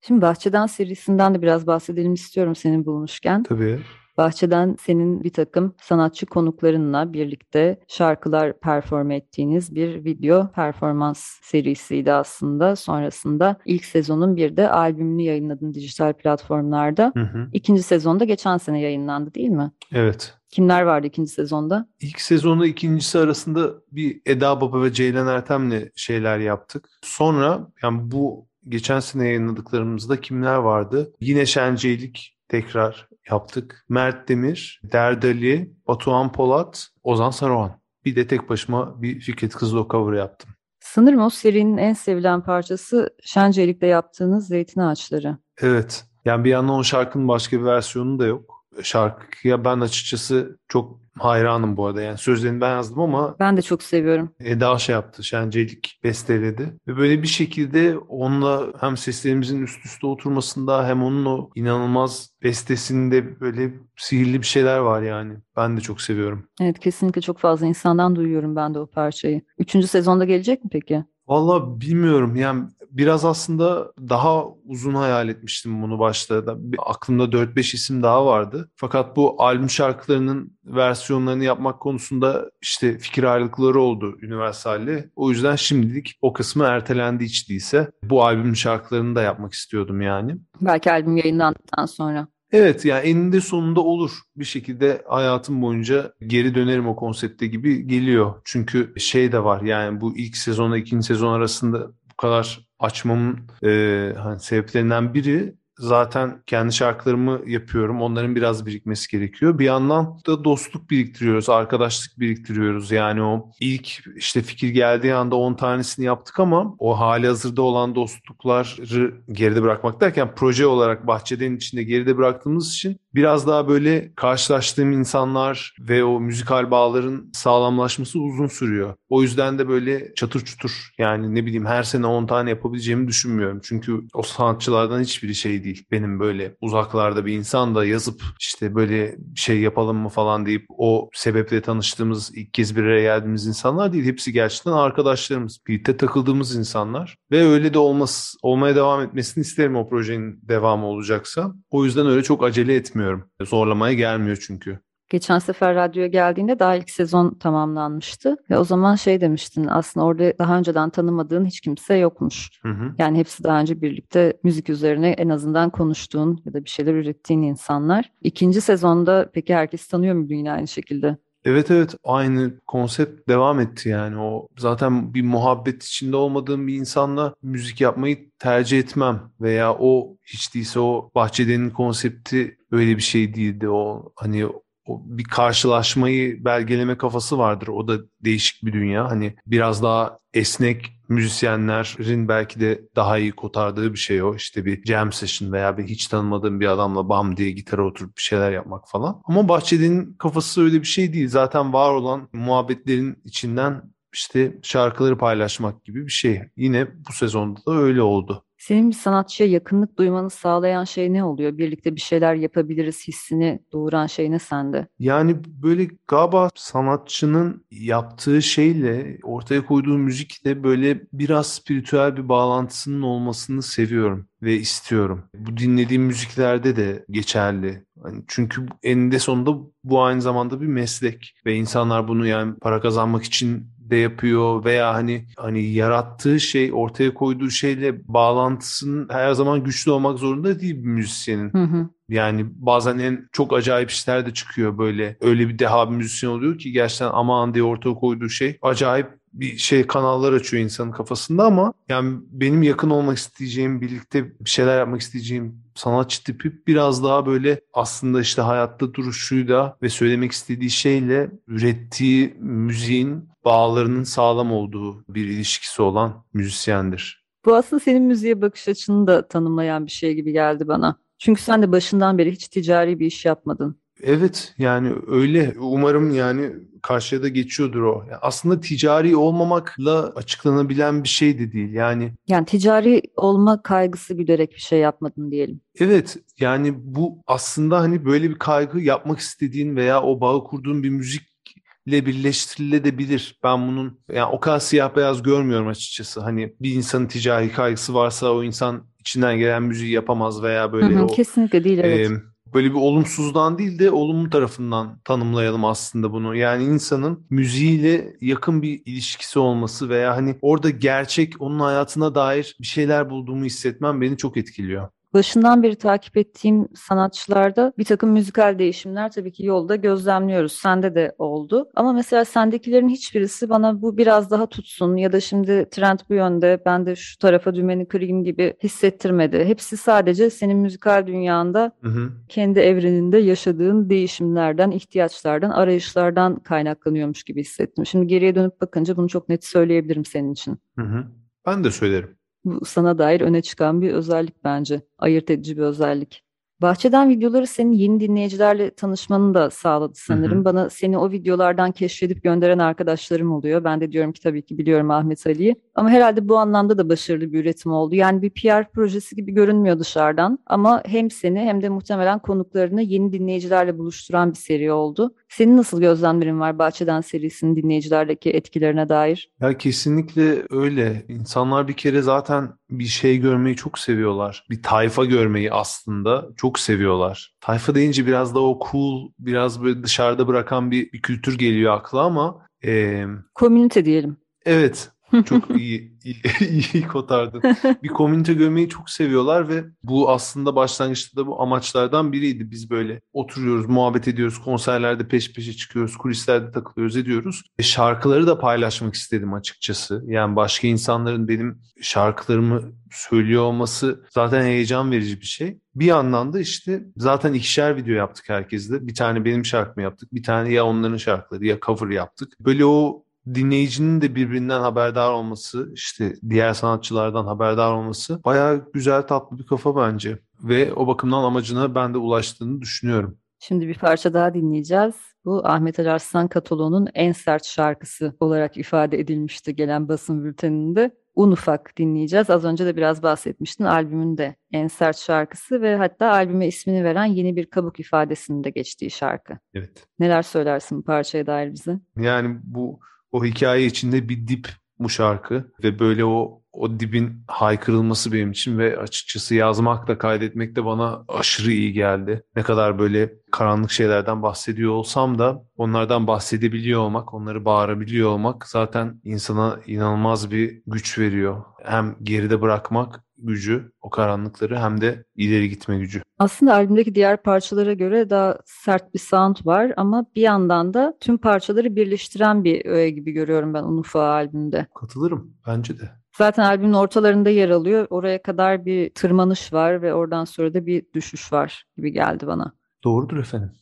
Şimdi 0.00 0.22
Bahçeden 0.22 0.66
serisinden 0.66 1.34
de 1.34 1.42
biraz 1.42 1.66
bahsedelim 1.66 2.14
istiyorum 2.14 2.54
senin 2.54 2.86
bulmuşken. 2.86 3.42
Tabii. 3.42 3.80
Bahçeden 4.16 4.76
senin 4.80 5.24
bir 5.24 5.32
takım 5.32 5.74
sanatçı 5.82 6.26
konuklarınla 6.26 7.12
birlikte 7.12 7.78
şarkılar 7.88 8.60
perform 8.60 9.10
ettiğiniz 9.10 9.74
bir 9.74 10.04
video 10.04 10.50
performans 10.54 11.20
serisiydi 11.42 12.12
aslında. 12.12 12.76
Sonrasında 12.76 13.56
ilk 13.64 13.84
sezonun 13.84 14.36
bir 14.36 14.56
de 14.56 14.70
albümünü 14.70 15.22
yayınladın 15.22 15.74
dijital 15.74 16.12
platformlarda. 16.12 17.12
Hı 17.16 17.22
hı. 17.22 17.48
İkinci 17.52 17.82
sezonda 17.82 18.24
geçen 18.24 18.56
sene 18.56 18.80
yayınlandı 18.80 19.34
değil 19.34 19.48
mi? 19.48 19.70
Evet. 19.92 20.34
Kimler 20.50 20.82
vardı 20.82 21.06
ikinci 21.06 21.30
sezonda? 21.30 21.88
İlk 22.00 22.20
sezonda 22.20 22.66
ikincisi 22.66 23.18
arasında 23.18 23.74
bir 23.92 24.20
Eda 24.26 24.60
Baba 24.60 24.82
ve 24.82 24.92
Ceylan 24.92 25.26
Ertem'le 25.26 25.90
şeyler 25.96 26.38
yaptık. 26.38 26.88
Sonra 27.02 27.68
yani 27.82 28.10
bu 28.10 28.48
geçen 28.68 29.00
sene 29.00 29.28
yayınladıklarımızda 29.28 30.20
kimler 30.20 30.56
vardı? 30.56 31.12
Yine 31.20 31.46
Şenceylik 31.46 32.33
tekrar 32.48 33.08
yaptık. 33.30 33.84
Mert 33.88 34.28
Demir, 34.28 34.80
Derdali, 34.92 35.74
Batuhan 35.88 36.32
Polat, 36.32 36.88
Ozan 37.02 37.30
Saruhan. 37.30 37.80
Bir 38.04 38.16
de 38.16 38.26
tek 38.26 38.48
başıma 38.48 39.02
bir 39.02 39.20
Fikret 39.20 39.54
Kızılok 39.54 39.90
cover 39.90 40.18
yaptım. 40.18 40.50
Sanırım 40.80 41.20
o 41.20 41.30
serinin 41.30 41.76
en 41.76 41.92
sevilen 41.92 42.40
parçası 42.40 43.16
Şenceylik'te 43.22 43.86
yaptığınız 43.86 44.46
Zeytin 44.46 44.80
Ağaçları. 44.80 45.38
Evet. 45.60 46.04
Yani 46.24 46.44
bir 46.44 46.50
yandan 46.50 46.74
o 46.74 46.84
şarkının 46.84 47.28
başka 47.28 47.60
bir 47.60 47.64
versiyonu 47.64 48.18
da 48.18 48.26
yok 48.26 48.53
şarkıya 48.82 49.64
ben 49.64 49.80
açıkçası 49.80 50.58
çok 50.68 51.00
hayranım 51.18 51.76
bu 51.76 51.86
arada. 51.86 52.02
Yani 52.02 52.18
sözlerini 52.18 52.60
ben 52.60 52.70
yazdım 52.70 53.00
ama 53.00 53.36
ben 53.40 53.56
de 53.56 53.62
çok 53.62 53.82
seviyorum. 53.82 54.30
Eda 54.40 54.78
şey 54.78 54.92
yaptı, 54.92 55.24
Şencelik 55.24 56.00
besteledi. 56.04 56.78
Ve 56.88 56.96
böyle 56.96 57.22
bir 57.22 57.28
şekilde 57.28 57.98
onunla 57.98 58.72
hem 58.80 58.96
seslerimizin 58.96 59.62
üst 59.62 59.84
üste 59.86 60.06
oturmasında 60.06 60.88
hem 60.88 61.02
onun 61.02 61.24
o 61.24 61.50
inanılmaz 61.54 62.30
bestesinde 62.42 63.40
böyle 63.40 63.72
sihirli 63.96 64.40
bir 64.40 64.46
şeyler 64.46 64.78
var 64.78 65.02
yani. 65.02 65.34
Ben 65.56 65.76
de 65.76 65.80
çok 65.80 66.00
seviyorum. 66.00 66.48
Evet 66.60 66.78
kesinlikle 66.78 67.20
çok 67.20 67.38
fazla 67.38 67.66
insandan 67.66 68.16
duyuyorum 68.16 68.56
ben 68.56 68.74
de 68.74 68.78
o 68.78 68.86
parçayı. 68.86 69.42
Üçüncü 69.58 69.86
sezonda 69.86 70.24
gelecek 70.24 70.64
mi 70.64 70.70
peki? 70.72 71.04
Valla 71.28 71.80
bilmiyorum 71.80 72.36
yani 72.36 72.64
biraz 72.90 73.24
aslında 73.24 73.92
daha 74.08 74.44
uzun 74.66 74.94
hayal 74.94 75.28
etmiştim 75.28 75.82
bunu 75.82 75.98
başta. 75.98 76.46
Da. 76.46 76.56
Aklımda 76.78 77.24
4-5 77.24 77.74
isim 77.74 78.02
daha 78.02 78.26
vardı. 78.26 78.70
Fakat 78.76 79.16
bu 79.16 79.42
albüm 79.42 79.70
şarkılarının 79.70 80.58
versiyonlarını 80.64 81.44
yapmak 81.44 81.80
konusunda 81.80 82.50
işte 82.62 82.98
fikir 82.98 83.24
ayrılıkları 83.24 83.80
oldu 83.80 84.16
Universal'le. 84.22 85.10
O 85.16 85.30
yüzden 85.30 85.56
şimdilik 85.56 86.18
o 86.22 86.32
kısmı 86.32 86.64
ertelendi 86.64 87.24
hiç 87.24 87.50
değilse. 87.50 87.90
Bu 88.02 88.24
albüm 88.24 88.56
şarkılarını 88.56 89.14
da 89.14 89.22
yapmak 89.22 89.52
istiyordum 89.52 90.00
yani. 90.00 90.36
Belki 90.60 90.92
albüm 90.92 91.16
yayınlandıktan 91.16 91.86
sonra. 91.86 92.28
Evet 92.54 92.84
yani 92.84 93.06
eninde 93.06 93.40
sonunda 93.40 93.80
olur. 93.80 94.10
Bir 94.36 94.44
şekilde 94.44 95.02
hayatım 95.08 95.62
boyunca 95.62 96.12
geri 96.26 96.54
dönerim 96.54 96.88
o 96.88 96.96
konsepte 96.96 97.46
gibi 97.46 97.86
geliyor. 97.86 98.34
Çünkü 98.44 98.94
şey 99.00 99.32
de 99.32 99.44
var 99.44 99.62
yani 99.62 100.00
bu 100.00 100.16
ilk 100.16 100.36
sezonla 100.36 100.78
ikinci 100.78 101.06
sezon 101.06 101.32
arasında 101.32 101.88
bu 102.12 102.16
kadar 102.16 102.68
açmamın 102.78 103.38
e, 103.64 104.12
hani 104.18 104.40
sebeplerinden 104.40 105.14
biri 105.14 105.54
zaten 105.78 106.42
kendi 106.46 106.72
şarkılarımı 106.72 107.40
yapıyorum. 107.46 108.02
Onların 108.02 108.36
biraz 108.36 108.66
birikmesi 108.66 109.10
gerekiyor. 109.10 109.58
Bir 109.58 109.64
yandan 109.64 110.18
da 110.26 110.44
dostluk 110.44 110.90
biriktiriyoruz, 110.90 111.48
arkadaşlık 111.48 112.20
biriktiriyoruz. 112.20 112.90
Yani 112.90 113.22
o 113.22 113.50
ilk 113.60 114.06
işte 114.16 114.42
fikir 114.42 114.68
geldiği 114.68 115.14
anda 115.14 115.36
10 115.36 115.54
tanesini 115.54 116.04
yaptık 116.04 116.40
ama 116.40 116.74
o 116.78 117.00
hali 117.00 117.26
hazırda 117.26 117.62
olan 117.62 117.94
dostlukları 117.94 119.14
geride 119.32 119.62
bırakmak 119.62 120.00
derken 120.00 120.34
proje 120.36 120.66
olarak 120.66 121.06
bahçedenin 121.06 121.56
içinde 121.56 121.82
geride 121.82 122.16
bıraktığımız 122.16 122.74
için 122.74 122.96
biraz 123.14 123.46
daha 123.46 123.68
böyle 123.68 124.12
karşılaştığım 124.14 124.92
insanlar 124.92 125.76
ve 125.80 126.04
o 126.04 126.20
müzikal 126.20 126.70
bağların 126.70 127.30
sağlamlaşması 127.32 128.20
uzun 128.20 128.46
sürüyor. 128.46 128.94
O 129.08 129.22
yüzden 129.22 129.58
de 129.58 129.68
böyle 129.68 130.14
çatır 130.14 130.44
çutur 130.44 130.90
yani 130.98 131.34
ne 131.34 131.46
bileyim 131.46 131.66
her 131.66 131.82
sene 131.82 132.06
10 132.06 132.26
tane 132.26 132.50
yapabileceğimi 132.50 133.08
düşünmüyorum. 133.08 133.60
Çünkü 133.62 134.00
o 134.14 134.22
sanatçılardan 134.22 135.00
hiçbiri 135.00 135.34
şey 135.34 135.63
değil. 135.64 135.84
Benim 135.90 136.20
böyle 136.20 136.56
uzaklarda 136.60 137.26
bir 137.26 137.32
insan 137.32 137.74
da 137.74 137.84
yazıp 137.84 138.22
işte 138.40 138.74
böyle 138.74 139.16
şey 139.36 139.60
yapalım 139.60 139.96
mı 139.96 140.08
falan 140.08 140.46
deyip 140.46 140.66
o 140.68 141.10
sebeple 141.12 141.60
tanıştığımız 141.60 142.36
ilk 142.36 142.54
kez 142.54 142.76
bir 142.76 142.82
araya 142.82 143.02
geldiğimiz 143.02 143.46
insanlar 143.46 143.92
değil. 143.92 144.04
Hepsi 144.04 144.32
gerçekten 144.32 144.72
arkadaşlarımız. 144.72 145.58
Birlikte 145.68 145.96
takıldığımız 145.96 146.56
insanlar. 146.56 147.16
Ve 147.30 147.42
öyle 147.42 147.74
de 147.74 147.78
olması, 147.78 148.38
olmaya 148.42 148.76
devam 148.76 149.02
etmesini 149.02 149.42
isterim 149.42 149.76
o 149.76 149.88
projenin 149.88 150.40
devamı 150.42 150.86
olacaksa. 150.86 151.54
O 151.70 151.84
yüzden 151.84 152.06
öyle 152.06 152.22
çok 152.22 152.44
acele 152.44 152.74
etmiyorum. 152.74 153.30
Zorlamaya 153.42 153.94
gelmiyor 153.94 154.44
çünkü. 154.46 154.83
Geçen 155.08 155.38
sefer 155.38 155.74
radyoya 155.74 156.06
geldiğinde 156.06 156.58
daha 156.58 156.76
ilk 156.76 156.90
sezon 156.90 157.34
tamamlanmıştı 157.34 158.36
ve 158.50 158.58
o 158.58 158.64
zaman 158.64 158.94
şey 158.94 159.20
demiştin 159.20 159.66
aslında 159.66 160.06
orada 160.06 160.38
daha 160.38 160.58
önceden 160.58 160.90
tanımadığın 160.90 161.44
hiç 161.44 161.60
kimse 161.60 161.94
yokmuş. 161.94 162.50
Hı 162.62 162.68
hı. 162.68 162.94
Yani 162.98 163.18
hepsi 163.18 163.44
daha 163.44 163.60
önce 163.60 163.80
birlikte 163.80 164.38
müzik 164.42 164.70
üzerine 164.70 165.10
en 165.10 165.28
azından 165.28 165.70
konuştuğun 165.70 166.42
ya 166.44 166.54
da 166.54 166.64
bir 166.64 166.70
şeyler 166.70 166.94
ürettiğin 166.94 167.42
insanlar. 167.42 168.12
İkinci 168.22 168.60
sezonda 168.60 169.30
peki 169.32 169.54
herkes 169.54 169.86
tanıyor 169.86 170.14
mu 170.14 170.26
yine 170.28 170.52
aynı 170.52 170.68
şekilde? 170.68 171.16
Evet 171.44 171.70
evet 171.70 171.94
aynı 172.04 172.60
konsept 172.66 173.28
devam 173.28 173.60
etti 173.60 173.88
yani 173.88 174.18
o 174.18 174.48
zaten 174.58 175.14
bir 175.14 175.22
muhabbet 175.22 175.82
içinde 175.84 176.16
olmadığım 176.16 176.66
bir 176.66 176.74
insanla 176.74 177.34
müzik 177.42 177.80
yapmayı 177.80 178.30
tercih 178.38 178.78
etmem 178.78 179.32
veya 179.40 179.74
o 179.74 180.16
hiç 180.24 180.54
değilse 180.54 180.80
o 180.80 181.10
Bahçede'nin 181.14 181.70
konsepti 181.70 182.58
öyle 182.70 182.96
bir 182.96 183.02
şey 183.02 183.34
değildi 183.34 183.68
o 183.68 184.12
hani 184.16 184.46
bir 184.88 185.24
karşılaşmayı 185.24 186.44
belgeleme 186.44 186.98
kafası 186.98 187.38
vardır. 187.38 187.68
O 187.68 187.88
da 187.88 187.98
değişik 188.20 188.64
bir 188.64 188.72
dünya. 188.72 189.10
Hani 189.10 189.36
biraz 189.46 189.82
daha 189.82 190.18
esnek 190.34 190.92
müzisyenlerin 191.08 192.28
belki 192.28 192.60
de 192.60 192.82
daha 192.96 193.18
iyi 193.18 193.32
kotardığı 193.32 193.92
bir 193.92 193.98
şey 193.98 194.22
o. 194.22 194.34
İşte 194.34 194.64
bir 194.64 194.84
jam 194.84 195.12
session 195.12 195.52
veya 195.52 195.78
bir 195.78 195.84
hiç 195.84 196.06
tanımadığım 196.06 196.60
bir 196.60 196.66
adamla 196.66 197.08
bam 197.08 197.36
diye 197.36 197.50
gitara 197.50 197.86
oturup 197.86 198.16
bir 198.16 198.22
şeyler 198.22 198.52
yapmak 198.52 198.88
falan. 198.88 199.22
Ama 199.24 199.48
Bahçeli'nin 199.48 200.14
kafası 200.14 200.62
öyle 200.62 200.80
bir 200.80 200.86
şey 200.86 201.12
değil. 201.12 201.28
Zaten 201.28 201.72
var 201.72 201.90
olan 201.90 202.28
muhabbetlerin 202.32 203.18
içinden 203.24 203.94
işte 204.14 204.58
şarkıları 204.62 205.18
paylaşmak 205.18 205.84
gibi 205.84 206.06
bir 206.06 206.12
şey. 206.12 206.42
Yine 206.56 206.86
bu 207.08 207.12
sezonda 207.12 207.60
da 207.66 207.72
öyle 207.72 208.02
oldu. 208.02 208.43
Senin 208.66 208.90
bir 208.90 208.94
sanatçıya 208.94 209.48
yakınlık 209.48 209.98
duymanı 209.98 210.30
sağlayan 210.30 210.84
şey 210.84 211.12
ne 211.12 211.24
oluyor? 211.24 211.58
Birlikte 211.58 211.96
bir 211.96 212.00
şeyler 212.00 212.34
yapabiliriz 212.34 213.08
hissini 213.08 213.60
doğuran 213.72 214.06
şey 214.06 214.30
ne 214.30 214.38
sende? 214.38 214.88
Yani 214.98 215.36
böyle 215.46 215.88
galiba 216.08 216.48
sanatçının 216.54 217.64
yaptığı 217.70 218.42
şeyle 218.42 219.18
ortaya 219.22 219.66
koyduğu 219.66 219.98
müzikle 219.98 220.64
böyle 220.64 221.00
biraz 221.12 221.46
spiritüel 221.46 222.16
bir 222.16 222.28
bağlantısının 222.28 223.02
olmasını 223.02 223.62
seviyorum 223.62 224.28
ve 224.42 224.56
istiyorum. 224.56 225.24
Bu 225.34 225.56
dinlediğim 225.56 226.02
müziklerde 226.02 226.76
de 226.76 227.04
geçerli. 227.10 227.84
Yani 228.04 228.24
çünkü 228.28 228.66
eninde 228.82 229.18
sonunda 229.18 229.52
bu 229.84 230.02
aynı 230.02 230.22
zamanda 230.22 230.60
bir 230.60 230.66
meslek 230.66 231.34
ve 231.46 231.54
insanlar 231.54 232.08
bunu 232.08 232.26
yani 232.26 232.54
para 232.58 232.80
kazanmak 232.80 233.24
için 233.24 233.73
de 233.90 233.96
yapıyor 233.96 234.64
veya 234.64 234.94
hani 234.94 235.26
hani 235.36 235.62
yarattığı 235.62 236.40
şey 236.40 236.70
ortaya 236.72 237.14
koydduğu 237.14 237.50
şeyle 237.50 238.08
bağlantısının 238.08 239.08
her 239.10 239.32
zaman 239.32 239.64
güçlü 239.64 239.90
olmak 239.90 240.18
zorunda 240.18 240.60
değil 240.60 240.74
bir 240.74 240.88
müzisyenin. 240.88 241.52
Hı 241.52 241.62
hı. 241.62 241.88
Yani 242.08 242.46
bazen 242.56 242.98
en 242.98 243.28
çok 243.32 243.52
acayip 243.52 243.90
işler 243.90 244.26
de 244.26 244.34
çıkıyor 244.34 244.78
böyle. 244.78 245.16
Öyle 245.20 245.48
bir 245.48 245.58
deha 245.58 245.90
bir 245.90 245.96
müzisyen 245.96 246.30
oluyor 246.30 246.58
ki 246.58 246.72
gerçekten 246.72 247.10
aman 247.12 247.54
diye 247.54 247.64
ortaya 247.64 247.94
koyduğu 247.94 248.28
şey 248.28 248.58
acayip 248.62 249.23
bir 249.34 249.56
şey 249.56 249.86
kanallar 249.86 250.32
açıyor 250.32 250.62
insanın 250.62 250.92
kafasında 250.92 251.44
ama 251.44 251.72
yani 251.88 252.18
benim 252.30 252.62
yakın 252.62 252.90
olmak 252.90 253.18
isteyeceğim, 253.18 253.80
birlikte 253.80 254.40
bir 254.40 254.50
şeyler 254.50 254.78
yapmak 254.78 255.00
isteyeceğim 255.00 255.64
sanatçı 255.74 256.24
tipi 256.24 256.66
biraz 256.66 257.04
daha 257.04 257.26
böyle 257.26 257.60
aslında 257.72 258.20
işte 258.20 258.42
hayatta 258.42 258.94
duruşuyla 258.94 259.76
ve 259.82 259.88
söylemek 259.88 260.32
istediği 260.32 260.70
şeyle 260.70 261.30
ürettiği 261.46 262.34
müziğin 262.38 263.28
bağlarının 263.44 264.04
sağlam 264.04 264.52
olduğu 264.52 265.04
bir 265.08 265.24
ilişkisi 265.26 265.82
olan 265.82 266.24
müzisyendir. 266.32 267.24
Bu 267.44 267.56
aslında 267.56 267.80
senin 267.80 268.02
müziğe 268.02 268.40
bakış 268.40 268.68
açını 268.68 269.06
da 269.06 269.28
tanımlayan 269.28 269.86
bir 269.86 269.90
şey 269.90 270.14
gibi 270.14 270.32
geldi 270.32 270.68
bana. 270.68 270.96
Çünkü 271.18 271.42
sen 271.42 271.62
de 271.62 271.72
başından 271.72 272.18
beri 272.18 272.32
hiç 272.32 272.48
ticari 272.48 273.00
bir 273.00 273.06
iş 273.06 273.24
yapmadın. 273.24 273.76
Evet 274.06 274.54
yani 274.58 274.92
öyle. 275.06 275.54
Umarım 275.60 276.14
yani 276.14 276.50
karşıya 276.82 277.22
da 277.22 277.28
geçiyordur 277.28 277.82
o. 277.82 278.04
Yani 278.10 278.18
aslında 278.22 278.60
ticari 278.60 279.16
olmamakla 279.16 280.12
açıklanabilen 280.16 281.04
bir 281.04 281.08
şey 281.08 281.38
de 281.38 281.52
değil. 281.52 281.72
Yani 281.72 282.12
Yani 282.28 282.46
ticari 282.46 283.02
olma 283.16 283.62
kaygısı 283.62 284.14
güderek 284.14 284.50
bir 284.52 284.60
şey 284.60 284.78
yapmadın 284.78 285.30
diyelim. 285.30 285.60
evet 285.80 286.16
yani 286.40 286.74
bu 286.76 287.18
aslında 287.26 287.80
hani 287.80 288.04
böyle 288.04 288.30
bir 288.30 288.38
kaygı 288.38 288.80
yapmak 288.80 289.18
istediğin 289.18 289.76
veya 289.76 290.02
o 290.02 290.20
bağı 290.20 290.44
kurduğun 290.44 290.82
bir 290.82 290.90
müzikle 290.90 292.06
birleştirilebilir. 292.06 293.38
Ben 293.44 293.68
bunun 293.68 293.98
yani 294.12 294.32
o 294.32 294.40
kadar 294.40 294.58
siyah 294.58 294.96
beyaz 294.96 295.22
görmüyorum 295.22 295.68
açıkçası. 295.68 296.20
Hani 296.20 296.54
bir 296.60 296.74
insanın 296.74 297.06
ticari 297.06 297.52
kaygısı 297.52 297.94
varsa 297.94 298.32
o 298.32 298.42
insan 298.42 298.86
içinden 299.00 299.38
gelen 299.38 299.62
müziği 299.62 299.92
yapamaz 299.92 300.42
veya 300.42 300.68
Hı 300.68 300.72
böyle 300.72 300.94
hı, 300.94 301.02
o 301.02 301.06
kesinlikle 301.06 301.64
değil 301.64 301.78
evet. 301.78 302.10
e, 302.10 302.33
böyle 302.54 302.70
bir 302.70 302.74
olumsuzdan 302.74 303.58
değil 303.58 303.78
de 303.78 303.90
olumlu 303.90 304.30
tarafından 304.30 305.00
tanımlayalım 305.04 305.64
aslında 305.64 306.12
bunu. 306.12 306.36
Yani 306.36 306.64
insanın 306.64 307.26
müziğiyle 307.30 308.16
yakın 308.20 308.62
bir 308.62 308.82
ilişkisi 308.86 309.38
olması 309.38 309.88
veya 309.88 310.16
hani 310.16 310.38
orada 310.42 310.70
gerçek 310.70 311.40
onun 311.42 311.60
hayatına 311.60 312.14
dair 312.14 312.56
bir 312.60 312.66
şeyler 312.66 313.10
bulduğumu 313.10 313.44
hissetmem 313.44 314.00
beni 314.00 314.16
çok 314.16 314.36
etkiliyor. 314.36 314.88
Başından 315.14 315.62
beri 315.62 315.76
takip 315.76 316.16
ettiğim 316.16 316.68
sanatçılarda 316.74 317.72
bir 317.78 317.84
takım 317.84 318.10
müzikal 318.10 318.58
değişimler 318.58 319.12
tabii 319.12 319.32
ki 319.32 319.46
yolda 319.46 319.76
gözlemliyoruz. 319.76 320.52
Sende 320.52 320.94
de 320.94 321.14
oldu. 321.18 321.68
Ama 321.74 321.92
mesela 321.92 322.24
sendekilerin 322.24 322.88
hiçbirisi 322.88 323.48
bana 323.48 323.82
bu 323.82 323.96
biraz 323.96 324.30
daha 324.30 324.46
tutsun 324.46 324.96
ya 324.96 325.12
da 325.12 325.20
şimdi 325.20 325.68
trend 325.70 325.98
bu 326.08 326.14
yönde 326.14 326.62
ben 326.66 326.86
de 326.86 326.96
şu 326.96 327.18
tarafa 327.18 327.54
dümeni 327.54 327.88
kırayım 327.88 328.24
gibi 328.24 328.54
hissettirmedi. 328.62 329.44
Hepsi 329.44 329.76
sadece 329.76 330.30
senin 330.30 330.56
müzikal 330.56 331.06
dünyanda 331.06 331.72
Hı 331.82 331.88
hı. 331.88 332.12
kendi 332.28 332.60
evreninde 332.60 333.18
yaşadığın 333.18 333.90
değişimlerden, 333.90 334.70
ihtiyaçlardan, 334.70 335.50
arayışlardan 335.50 336.36
kaynaklanıyormuş 336.36 337.24
gibi 337.24 337.40
hissettim. 337.40 337.86
Şimdi 337.86 338.06
geriye 338.06 338.34
dönüp 338.34 338.60
bakınca 338.60 338.96
bunu 338.96 339.08
çok 339.08 339.28
net 339.28 339.44
söyleyebilirim 339.44 340.04
senin 340.04 340.32
için. 340.32 340.58
Hı 340.78 340.84
hı. 340.84 341.04
Ben 341.46 341.64
de 341.64 341.70
söylerim. 341.70 342.16
Bu 342.44 342.64
sana 342.64 342.98
dair 342.98 343.20
öne 343.20 343.42
çıkan 343.42 343.82
bir 343.82 343.92
özellik 343.92 344.44
bence. 344.44 344.82
Ayırt 344.98 345.30
edici 345.30 345.56
bir 345.56 345.62
özellik. 345.62 346.23
Bahçeden 346.64 347.08
videoları 347.08 347.46
senin 347.46 347.72
yeni 347.72 348.00
dinleyicilerle 348.00 348.70
tanışmanı 348.70 349.34
da 349.34 349.50
sağladı 349.50 349.92
sanırım. 349.96 350.40
hı. 350.40 350.44
Bana 350.44 350.70
seni 350.70 350.98
o 350.98 351.10
videolardan 351.10 351.72
keşfedip 351.72 352.22
gönderen 352.22 352.58
arkadaşlarım 352.58 353.32
oluyor. 353.32 353.64
Ben 353.64 353.80
de 353.80 353.92
diyorum 353.92 354.12
ki 354.12 354.20
tabii 354.22 354.42
ki 354.42 354.58
biliyorum 354.58 354.90
Ahmet 354.90 355.26
Ali'yi. 355.26 355.56
Ama 355.74 355.90
herhalde 355.90 356.28
bu 356.28 356.38
anlamda 356.38 356.78
da 356.78 356.88
başarılı 356.88 357.32
bir 357.32 357.40
üretim 357.40 357.72
oldu. 357.72 357.94
Yani 357.94 358.22
bir 358.22 358.30
PR 358.30 358.70
projesi 358.72 359.16
gibi 359.16 359.32
görünmüyor 359.32 359.78
dışarıdan. 359.78 360.38
Ama 360.46 360.82
hem 360.86 361.10
seni 361.10 361.40
hem 361.40 361.62
de 361.62 361.68
muhtemelen 361.68 362.18
konuklarını 362.18 362.82
yeni 362.82 363.12
dinleyicilerle 363.12 363.78
buluşturan 363.78 364.30
bir 364.30 364.36
seri 364.36 364.72
oldu. 364.72 365.14
Senin 365.28 365.56
nasıl 365.56 365.80
gözlemlerin 365.80 366.40
var 366.40 366.58
Bahçeden 366.58 367.00
serisinin 367.00 367.56
dinleyicilerdeki 367.56 368.30
etkilerine 368.30 368.88
dair? 368.88 369.30
Ya 369.40 369.58
kesinlikle 369.58 370.42
öyle. 370.50 371.06
İnsanlar 371.08 371.68
bir 371.68 371.72
kere 371.72 372.02
zaten 372.02 372.48
bir 372.70 372.84
şey 372.84 373.18
görmeyi 373.18 373.56
çok 373.56 373.78
seviyorlar. 373.78 374.46
Bir 374.50 374.62
tayfa 374.62 375.04
görmeyi 375.04 375.52
aslında 375.52 376.28
çok 376.36 376.53
seviyorlar. 376.58 377.34
Tayfa 377.40 377.74
deyince 377.74 378.06
biraz 378.06 378.34
da 378.34 378.40
o 378.40 378.58
cool, 378.72 379.10
biraz 379.18 379.64
böyle 379.64 379.82
dışarıda 379.82 380.26
bırakan 380.28 380.70
bir, 380.70 380.92
bir 380.92 381.02
kültür 381.02 381.38
geliyor 381.38 381.72
akla 381.74 382.00
ama 382.02 382.46
eee, 382.62 383.06
Komünite 383.34 383.84
diyelim. 383.84 384.16
evet 384.46 384.90
çok 385.24 385.50
iyi, 385.50 385.98
iyi, 386.04 386.16
iyi 386.74 386.86
kotardın. 386.86 387.42
Bir 387.82 387.88
komünite 387.88 388.34
görmeyi 388.34 388.68
çok 388.68 388.90
seviyorlar 388.90 389.48
ve 389.48 389.64
bu 389.82 390.10
aslında 390.10 390.56
başlangıçta 390.56 391.16
da 391.16 391.26
bu 391.26 391.42
amaçlardan 391.42 392.12
biriydi. 392.12 392.50
Biz 392.50 392.70
böyle 392.70 393.00
oturuyoruz, 393.12 393.66
muhabbet 393.66 394.08
ediyoruz, 394.08 394.38
konserlerde 394.38 395.08
peş 395.08 395.32
peşe 395.32 395.52
çıkıyoruz, 395.52 395.96
kulislerde 395.96 396.50
takılıyoruz, 396.50 396.96
ediyoruz. 396.96 397.42
E, 397.58 397.62
şarkıları 397.62 398.26
da 398.26 398.38
paylaşmak 398.38 398.94
istedim 398.94 399.34
açıkçası. 399.34 400.02
Yani 400.06 400.36
başka 400.36 400.68
insanların 400.68 401.28
benim 401.28 401.62
şarkılarımı 401.82 402.72
söylüyor 402.90 403.42
olması 403.42 404.04
zaten 404.10 404.42
heyecan 404.42 404.90
verici 404.90 405.20
bir 405.20 405.26
şey. 405.26 405.58
Bir 405.74 405.86
yandan 405.86 406.32
da 406.32 406.40
işte 406.40 406.84
zaten 406.96 407.32
ikişer 407.32 407.76
video 407.76 407.94
yaptık 407.94 408.28
herkesle. 408.28 408.86
Bir 408.86 408.94
tane 408.94 409.24
benim 409.24 409.44
şarkımı 409.44 409.82
yaptık, 409.82 410.14
bir 410.14 410.22
tane 410.22 410.52
ya 410.52 410.66
onların 410.66 410.96
şarkıları 410.96 411.46
ya 411.46 411.58
cover 411.60 411.88
yaptık. 411.88 412.32
Böyle 412.40 412.64
o 412.64 413.04
dinleyicinin 413.34 414.00
de 414.00 414.14
birbirinden 414.14 414.60
haberdar 414.60 415.12
olması, 415.12 415.70
işte 415.74 416.14
diğer 416.28 416.54
sanatçılardan 416.54 417.26
haberdar 417.26 417.72
olması 417.72 418.24
bayağı 418.24 418.70
güzel 418.72 419.02
tatlı 419.02 419.38
bir 419.38 419.46
kafa 419.46 419.76
bence. 419.76 420.18
Ve 420.42 420.74
o 420.74 420.86
bakımdan 420.86 421.24
amacına 421.24 421.74
ben 421.74 421.94
de 421.94 421.98
ulaştığını 421.98 422.60
düşünüyorum. 422.60 423.18
Şimdi 423.38 423.68
bir 423.68 423.78
parça 423.78 424.14
daha 424.14 424.34
dinleyeceğiz. 424.34 424.94
Bu 425.24 425.46
Ahmet 425.46 425.78
Ali 425.78 425.90
Arslan 425.90 426.28
Kataloğu'nun 426.28 426.88
en 426.94 427.12
sert 427.12 427.44
şarkısı 427.44 428.16
olarak 428.20 428.56
ifade 428.56 429.00
edilmişti 429.00 429.56
gelen 429.56 429.88
basın 429.88 430.24
bülteninde. 430.24 430.90
Un 431.14 431.30
Ufak 431.32 431.76
dinleyeceğiz. 431.76 432.30
Az 432.30 432.44
önce 432.44 432.66
de 432.66 432.76
biraz 432.76 433.02
bahsetmiştin. 433.02 433.64
Albümün 433.64 434.18
de 434.18 434.36
en 434.52 434.68
sert 434.68 434.98
şarkısı 434.98 435.62
ve 435.62 435.76
hatta 435.76 436.10
albüme 436.10 436.46
ismini 436.46 436.84
veren 436.84 437.04
yeni 437.04 437.36
bir 437.36 437.46
kabuk 437.46 437.80
ifadesinin 437.80 438.44
de 438.44 438.50
geçtiği 438.50 438.90
şarkı. 438.90 439.38
Evet. 439.54 439.86
Neler 439.98 440.22
söylersin 440.22 440.78
bu 440.78 440.84
parçaya 440.84 441.26
dair 441.26 441.52
bize? 441.52 441.80
Yani 441.96 442.38
bu 442.44 442.80
o 443.14 443.24
hikaye 443.24 443.66
içinde 443.66 444.08
bir 444.08 444.28
dip 444.28 444.48
bu 444.78 444.88
şarkı 444.88 445.52
ve 445.64 445.78
böyle 445.78 446.04
o 446.04 446.43
o 446.54 446.80
dibin 446.80 447.22
haykırılması 447.28 448.12
benim 448.12 448.30
için 448.30 448.58
ve 448.58 448.78
açıkçası 448.78 449.34
yazmak 449.34 449.88
da 449.88 449.98
kaydetmek 449.98 450.56
de 450.56 450.64
bana 450.64 451.04
aşırı 451.08 451.52
iyi 451.52 451.72
geldi. 451.72 452.22
Ne 452.36 452.42
kadar 452.42 452.78
böyle 452.78 453.12
karanlık 453.32 453.70
şeylerden 453.70 454.22
bahsediyor 454.22 454.72
olsam 454.72 455.18
da 455.18 455.42
onlardan 455.56 456.06
bahsedebiliyor 456.06 456.80
olmak, 456.80 457.14
onları 457.14 457.44
bağırabiliyor 457.44 458.10
olmak 458.10 458.46
zaten 458.48 459.00
insana 459.04 459.60
inanılmaz 459.66 460.30
bir 460.30 460.62
güç 460.66 460.98
veriyor. 460.98 461.42
Hem 461.62 461.96
geride 462.02 462.40
bırakmak 462.40 463.04
gücü, 463.18 463.72
o 463.82 463.90
karanlıkları 463.90 464.58
hem 464.58 464.80
de 464.80 465.04
ileri 465.16 465.48
gitme 465.50 465.78
gücü. 465.78 466.02
Aslında 466.18 466.54
albümdeki 466.54 466.94
diğer 466.94 467.22
parçalara 467.22 467.72
göre 467.72 468.10
daha 468.10 468.38
sert 468.44 468.94
bir 468.94 468.98
sound 468.98 469.36
var 469.44 469.72
ama 469.76 470.06
bir 470.16 470.22
yandan 470.22 470.74
da 470.74 470.94
tüm 471.00 471.18
parçaları 471.18 471.76
birleştiren 471.76 472.44
bir 472.44 472.66
öğe 472.66 472.90
gibi 472.90 473.12
görüyorum 473.12 473.54
ben 473.54 473.62
Un 473.62 473.78
Ufak 473.78 474.02
albümde. 474.02 474.66
Katılırım 474.74 475.36
bence 475.46 475.78
de. 475.78 476.03
Zaten 476.18 476.42
albümün 476.42 476.72
ortalarında 476.72 477.30
yer 477.30 477.50
alıyor. 477.50 477.86
Oraya 477.90 478.22
kadar 478.22 478.66
bir 478.66 478.90
tırmanış 478.90 479.52
var 479.52 479.82
ve 479.82 479.94
oradan 479.94 480.24
sonra 480.24 480.54
da 480.54 480.66
bir 480.66 480.86
düşüş 480.94 481.32
var 481.32 481.64
gibi 481.76 481.92
geldi 481.92 482.26
bana. 482.26 482.52
Doğrudur 482.84 483.16
efendim. 483.16 483.52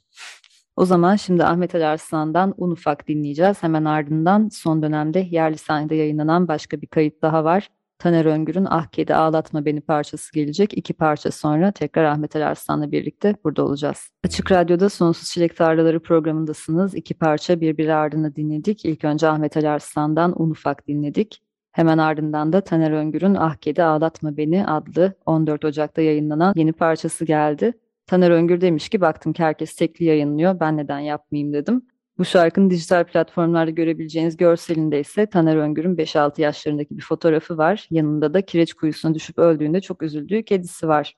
O 0.77 0.85
zaman 0.85 1.17
şimdi 1.17 1.45
Ahmet 1.45 1.75
Ali 1.75 1.87
Arslan'dan 1.87 2.55
Un 2.57 2.71
Ufak 2.71 3.09
dinleyeceğiz. 3.09 3.63
Hemen 3.63 3.85
ardından 3.85 4.49
son 4.49 4.83
dönemde 4.83 5.29
yerli 5.31 5.59
sahnede 5.59 5.95
yayınlanan 5.95 6.49
başka 6.49 6.81
bir 6.81 6.87
kayıt 6.87 7.23
daha 7.23 7.45
var. 7.45 7.69
Taner 7.99 8.25
Öngür'ün 8.25 8.67
Ah 8.71 8.87
Kedi 8.87 9.15
Ağlatma 9.15 9.65
Beni 9.65 9.81
parçası 9.81 10.33
gelecek. 10.33 10.79
İki 10.79 10.93
parça 10.93 11.31
sonra 11.31 11.73
tekrar 11.73 12.05
Ahmet 12.05 12.37
Ali 12.37 12.45
Arslan'la 12.45 12.93
birlikte 12.93 13.35
burada 13.45 13.65
olacağız. 13.65 14.11
Açık 14.25 14.53
Radyo'da 14.53 14.89
Sonsuz 14.89 15.31
Çilek 15.31 15.57
Tarlaları 15.57 16.01
programındasınız. 16.01 16.95
İki 16.95 17.15
parça 17.15 17.61
birbiri 17.61 17.95
ardına 17.95 18.37
dinledik. 18.37 18.85
İlk 18.85 19.05
önce 19.05 19.29
Ahmet 19.29 19.57
Ali 19.57 19.69
Arslan'dan 19.69 20.43
Un 20.43 20.51
Ufak 20.51 20.89
dinledik. 20.89 21.43
Hemen 21.73 21.99
ardından 21.99 22.53
da 22.53 22.61
Taner 22.61 22.91
Öngür'ün 22.91 23.35
Ah 23.35 23.55
Kedi 23.55 23.83
Ağlatma 23.83 24.37
Beni 24.37 24.67
adlı 24.67 25.15
14 25.27 25.65
Ocak'ta 25.65 26.03
yayınlanan 26.03 26.53
yeni 26.57 26.73
parçası 26.73 27.25
geldi. 27.25 27.73
Taner 28.07 28.31
Öngür 28.31 28.61
demiş 28.61 28.89
ki 28.89 29.01
baktım 29.01 29.33
ki 29.33 29.43
herkes 29.43 29.77
tekli 29.77 30.05
yayınlıyor 30.05 30.61
ben 30.61 30.77
neden 30.77 30.99
yapmayayım 30.99 31.53
dedim. 31.53 31.83
Bu 32.19 32.25
şarkının 32.25 32.71
dijital 32.71 33.05
platformlarda 33.05 33.71
görebileceğiniz 33.71 34.37
görselinde 34.37 35.01
ise 35.01 35.27
Taner 35.27 35.57
Öngür'ün 35.57 35.97
5-6 35.97 36.41
yaşlarındaki 36.41 36.97
bir 36.97 37.03
fotoğrafı 37.03 37.59
var. 37.59 37.87
Yanında 37.91 38.35
da 38.35 38.43
kireç 38.43 38.75
kuyusuna 38.75 39.15
düşüp 39.15 39.39
öldüğünde 39.39 39.81
çok 39.81 40.03
üzüldüğü 40.03 40.43
kedisi 40.43 40.89
var. 40.89 41.15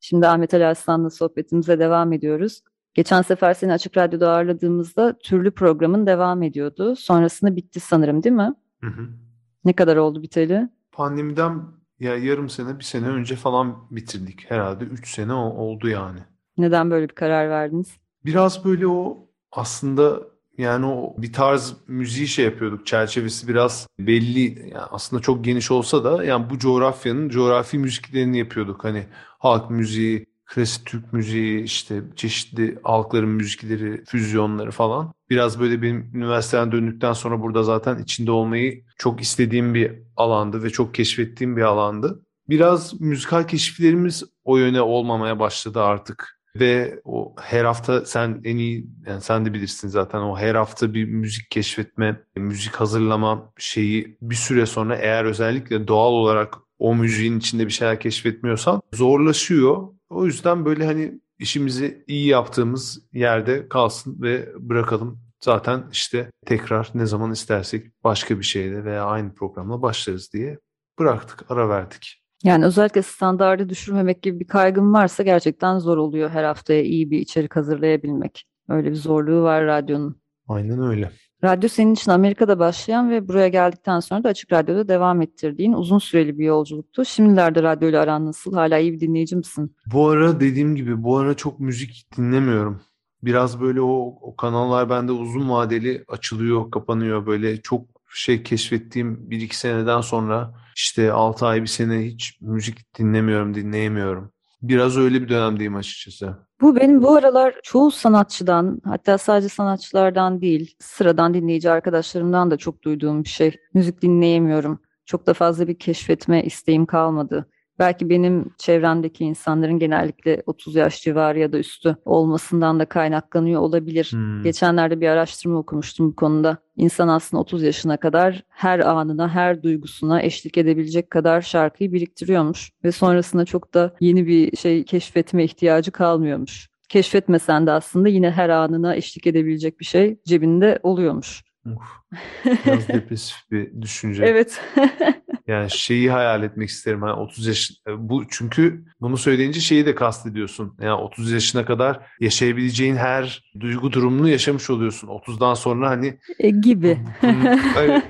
Şimdi 0.00 0.26
Ahmet 0.26 0.54
Ali 0.54 0.66
Arslan'la 0.66 1.10
sohbetimize 1.10 1.78
devam 1.78 2.12
ediyoruz. 2.12 2.62
Geçen 2.94 3.22
sefer 3.22 3.54
seni 3.54 3.72
Açık 3.72 3.96
Radyo'da 3.96 4.30
ağırladığımızda 4.30 5.18
türlü 5.18 5.50
programın 5.50 6.06
devam 6.06 6.42
ediyordu. 6.42 6.96
Sonrasında 6.96 7.56
bitti 7.56 7.80
sanırım 7.80 8.22
değil 8.22 8.34
mi? 8.34 8.54
Hı 8.80 8.86
hı. 8.86 9.25
Ne 9.66 9.72
kadar 9.72 9.96
oldu 9.96 10.22
biteli? 10.22 10.68
Pandemiden 10.92 11.62
ya 12.00 12.16
yarım 12.16 12.48
sene, 12.48 12.78
bir 12.78 12.84
sene 12.84 13.06
önce 13.06 13.36
falan 13.36 13.76
bitirdik. 13.90 14.50
Herhalde 14.50 14.84
3 14.84 15.14
sene 15.14 15.32
oldu 15.32 15.88
yani. 15.88 16.18
Neden 16.58 16.90
böyle 16.90 17.08
bir 17.08 17.14
karar 17.14 17.50
verdiniz? 17.50 17.96
Biraz 18.24 18.64
böyle 18.64 18.86
o 18.86 19.28
aslında 19.52 20.20
yani 20.58 20.86
o 20.86 21.14
bir 21.18 21.32
tarz 21.32 21.76
müziği 21.88 22.28
şey 22.28 22.44
yapıyorduk. 22.44 22.86
Çerçevesi 22.86 23.48
biraz 23.48 23.88
belli. 23.98 24.60
Yani 24.60 24.86
aslında 24.90 25.22
çok 25.22 25.44
geniş 25.44 25.70
olsa 25.70 26.04
da 26.04 26.24
yani 26.24 26.50
bu 26.50 26.58
coğrafyanın 26.58 27.28
coğrafi 27.28 27.78
müziklerini 27.78 28.38
yapıyorduk. 28.38 28.84
Hani 28.84 29.06
halk 29.38 29.70
müziği, 29.70 30.26
klasik 30.46 30.86
Türk 30.86 31.12
müziği, 31.12 31.62
işte 31.62 32.02
çeşitli 32.16 32.78
halkların 32.84 33.28
müzikleri, 33.28 34.04
füzyonları 34.04 34.70
falan. 34.70 35.12
Biraz 35.30 35.60
böyle 35.60 35.82
benim 35.82 36.10
üniversiteden 36.14 36.72
döndükten 36.72 37.12
sonra 37.12 37.42
burada 37.42 37.62
zaten 37.62 37.98
içinde 37.98 38.30
olmayı 38.30 38.84
çok 38.98 39.20
istediğim 39.20 39.74
bir 39.74 39.92
alandı 40.16 40.62
ve 40.62 40.70
çok 40.70 40.94
keşfettiğim 40.94 41.56
bir 41.56 41.62
alandı. 41.62 42.22
Biraz 42.48 43.00
müzikal 43.00 43.46
keşiflerimiz 43.46 44.24
o 44.44 44.56
yöne 44.56 44.80
olmamaya 44.80 45.38
başladı 45.38 45.82
artık. 45.82 46.36
Ve 46.60 47.00
o 47.04 47.34
her 47.40 47.64
hafta 47.64 48.04
sen 48.04 48.40
en 48.44 48.56
iyi 48.56 48.86
yani 49.06 49.20
sen 49.20 49.46
de 49.46 49.52
bilirsin 49.52 49.88
zaten 49.88 50.18
o 50.18 50.38
her 50.38 50.54
hafta 50.54 50.94
bir 50.94 51.04
müzik 51.04 51.50
keşfetme, 51.50 52.20
müzik 52.36 52.74
hazırlama 52.74 53.52
şeyi 53.58 54.16
bir 54.22 54.34
süre 54.34 54.66
sonra 54.66 54.96
eğer 54.96 55.24
özellikle 55.24 55.88
doğal 55.88 56.12
olarak 56.12 56.54
o 56.78 56.94
müziğin 56.94 57.38
içinde 57.38 57.66
bir 57.66 57.72
şeyler 57.72 58.00
keşfetmiyorsan 58.00 58.82
zorlaşıyor. 58.94 59.88
O 60.10 60.26
yüzden 60.26 60.64
böyle 60.64 60.86
hani 60.86 61.20
işimizi 61.38 62.04
iyi 62.06 62.26
yaptığımız 62.26 63.02
yerde 63.12 63.68
kalsın 63.68 64.22
ve 64.22 64.52
bırakalım. 64.58 65.20
Zaten 65.40 65.84
işte 65.92 66.30
tekrar 66.46 66.90
ne 66.94 67.06
zaman 67.06 67.32
istersek 67.32 68.04
başka 68.04 68.38
bir 68.38 68.44
şeyle 68.44 68.84
veya 68.84 69.04
aynı 69.04 69.34
programla 69.34 69.82
başlarız 69.82 70.32
diye 70.32 70.58
bıraktık, 70.98 71.50
ara 71.50 71.68
verdik. 71.68 72.22
Yani 72.44 72.64
özellikle 72.64 73.02
standardı 73.02 73.68
düşürmemek 73.68 74.22
gibi 74.22 74.40
bir 74.40 74.46
kaygım 74.46 74.94
varsa 74.94 75.22
gerçekten 75.22 75.78
zor 75.78 75.96
oluyor 75.96 76.30
her 76.30 76.44
haftaya 76.44 76.82
iyi 76.82 77.10
bir 77.10 77.18
içerik 77.18 77.56
hazırlayabilmek. 77.56 78.46
Öyle 78.68 78.90
bir 78.90 78.96
zorluğu 78.96 79.42
var 79.42 79.66
radyonun. 79.66 80.20
Aynen 80.48 80.82
öyle. 80.82 81.12
Radyo 81.44 81.68
senin 81.68 81.94
için 81.94 82.10
Amerika'da 82.10 82.58
başlayan 82.58 83.10
ve 83.10 83.28
buraya 83.28 83.48
geldikten 83.48 84.00
sonra 84.00 84.24
da 84.24 84.28
Açık 84.28 84.52
Radyo'da 84.52 84.88
devam 84.88 85.22
ettirdiğin 85.22 85.72
uzun 85.72 85.98
süreli 85.98 86.38
bir 86.38 86.44
yolculuktu. 86.44 87.04
Şimdilerde 87.04 87.62
radyoyla 87.62 88.02
aran 88.02 88.26
nasıl? 88.26 88.52
Hala 88.52 88.78
iyi 88.78 88.92
bir 88.92 89.00
dinleyici 89.00 89.36
misin? 89.36 89.76
Bu 89.86 90.08
ara 90.08 90.40
dediğim 90.40 90.76
gibi 90.76 91.02
bu 91.02 91.18
ara 91.18 91.34
çok 91.34 91.60
müzik 91.60 92.06
dinlemiyorum. 92.16 92.80
Biraz 93.22 93.60
böyle 93.60 93.80
o, 93.80 94.18
o 94.20 94.36
kanallar 94.36 94.90
bende 94.90 95.12
uzun 95.12 95.50
vadeli 95.50 96.04
açılıyor, 96.08 96.70
kapanıyor. 96.70 97.26
Böyle 97.26 97.62
çok 97.62 97.84
şey 98.14 98.42
keşfettiğim 98.42 99.30
bir 99.30 99.40
iki 99.40 99.58
seneden 99.58 100.00
sonra 100.00 100.54
işte 100.76 101.12
6 101.12 101.46
ay 101.46 101.62
bir 101.62 101.66
sene 101.66 102.04
hiç 102.04 102.38
müzik 102.40 102.98
dinlemiyorum, 102.98 103.54
dinleyemiyorum. 103.54 104.32
Biraz 104.68 104.96
öyle 104.96 105.22
bir 105.22 105.28
dönemdeyim 105.28 105.76
açıkçası. 105.76 106.36
Bu 106.60 106.76
benim 106.76 107.02
bu 107.02 107.16
aralar 107.16 107.54
çoğu 107.62 107.90
sanatçıdan 107.90 108.80
hatta 108.84 109.18
sadece 109.18 109.48
sanatçılardan 109.48 110.40
değil 110.40 110.76
sıradan 110.78 111.34
dinleyici 111.34 111.70
arkadaşlarımdan 111.70 112.50
da 112.50 112.56
çok 112.56 112.82
duyduğum 112.82 113.24
bir 113.24 113.28
şey. 113.28 113.56
Müzik 113.74 114.02
dinleyemiyorum. 114.02 114.80
Çok 115.04 115.26
da 115.26 115.34
fazla 115.34 115.68
bir 115.68 115.78
keşfetme 115.78 116.42
isteğim 116.42 116.86
kalmadı. 116.86 117.46
Belki 117.78 118.10
benim 118.10 118.50
çevremdeki 118.58 119.24
insanların 119.24 119.78
genellikle 119.78 120.42
30 120.46 120.74
yaş 120.74 121.02
civarı 121.02 121.38
ya 121.38 121.52
da 121.52 121.58
üstü 121.58 121.96
olmasından 122.04 122.80
da 122.80 122.84
kaynaklanıyor 122.84 123.60
olabilir. 123.60 124.08
Hmm. 124.12 124.42
Geçenlerde 124.42 125.00
bir 125.00 125.08
araştırma 125.08 125.58
okumuştum 125.58 126.08
bu 126.10 126.16
konuda. 126.16 126.58
İnsan 126.76 127.08
aslında 127.08 127.40
30 127.40 127.62
yaşına 127.62 127.96
kadar 127.96 128.44
her 128.48 128.78
anına, 128.78 129.28
her 129.28 129.62
duygusuna 129.62 130.22
eşlik 130.22 130.58
edebilecek 130.58 131.10
kadar 131.10 131.40
şarkıyı 131.40 131.92
biriktiriyormuş. 131.92 132.70
Ve 132.84 132.92
sonrasında 132.92 133.44
çok 133.44 133.74
da 133.74 133.96
yeni 134.00 134.26
bir 134.26 134.56
şey 134.56 134.84
keşfetme 134.84 135.44
ihtiyacı 135.44 135.90
kalmıyormuş. 135.90 136.68
Keşfetmesen 136.88 137.66
de 137.66 137.70
aslında 137.70 138.08
yine 138.08 138.30
her 138.30 138.48
anına 138.48 138.94
eşlik 138.96 139.26
edebilecek 139.26 139.80
bir 139.80 139.84
şey 139.84 140.18
cebinde 140.24 140.78
oluyormuş. 140.82 141.42
Uf, 141.66 142.16
biraz 142.66 142.88
depresif 142.88 143.36
bir 143.50 143.82
düşünce. 143.82 144.24
Evet. 144.24 144.60
Yani 145.46 145.70
şeyi 145.70 146.10
hayal 146.10 146.42
etmek 146.42 146.68
isterim. 146.68 147.02
Hani 147.02 147.12
30 147.12 147.46
yaş 147.46 147.70
e, 147.88 148.08
bu 148.08 148.24
çünkü 148.28 148.84
bunu 149.00 149.16
söyleyince 149.16 149.60
şeyi 149.60 149.86
de 149.86 149.94
kastediyorsun. 149.94 150.74
Yani 150.80 150.94
30 150.94 151.32
yaşına 151.32 151.66
kadar 151.66 152.00
yaşayabileceğin 152.20 152.96
her 152.96 153.52
duygu 153.60 153.92
durumunu 153.92 154.28
yaşamış 154.28 154.70
oluyorsun. 154.70 155.08
30'dan 155.08 155.54
sonra 155.54 155.90
hani 155.90 156.18
e, 156.38 156.50
gibi. 156.50 156.98
Bunun, 157.22 157.56
hani, 157.56 158.02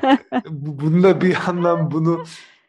bunda 0.50 1.20
bir 1.20 1.36
yandan 1.46 1.90
bunu 1.90 2.24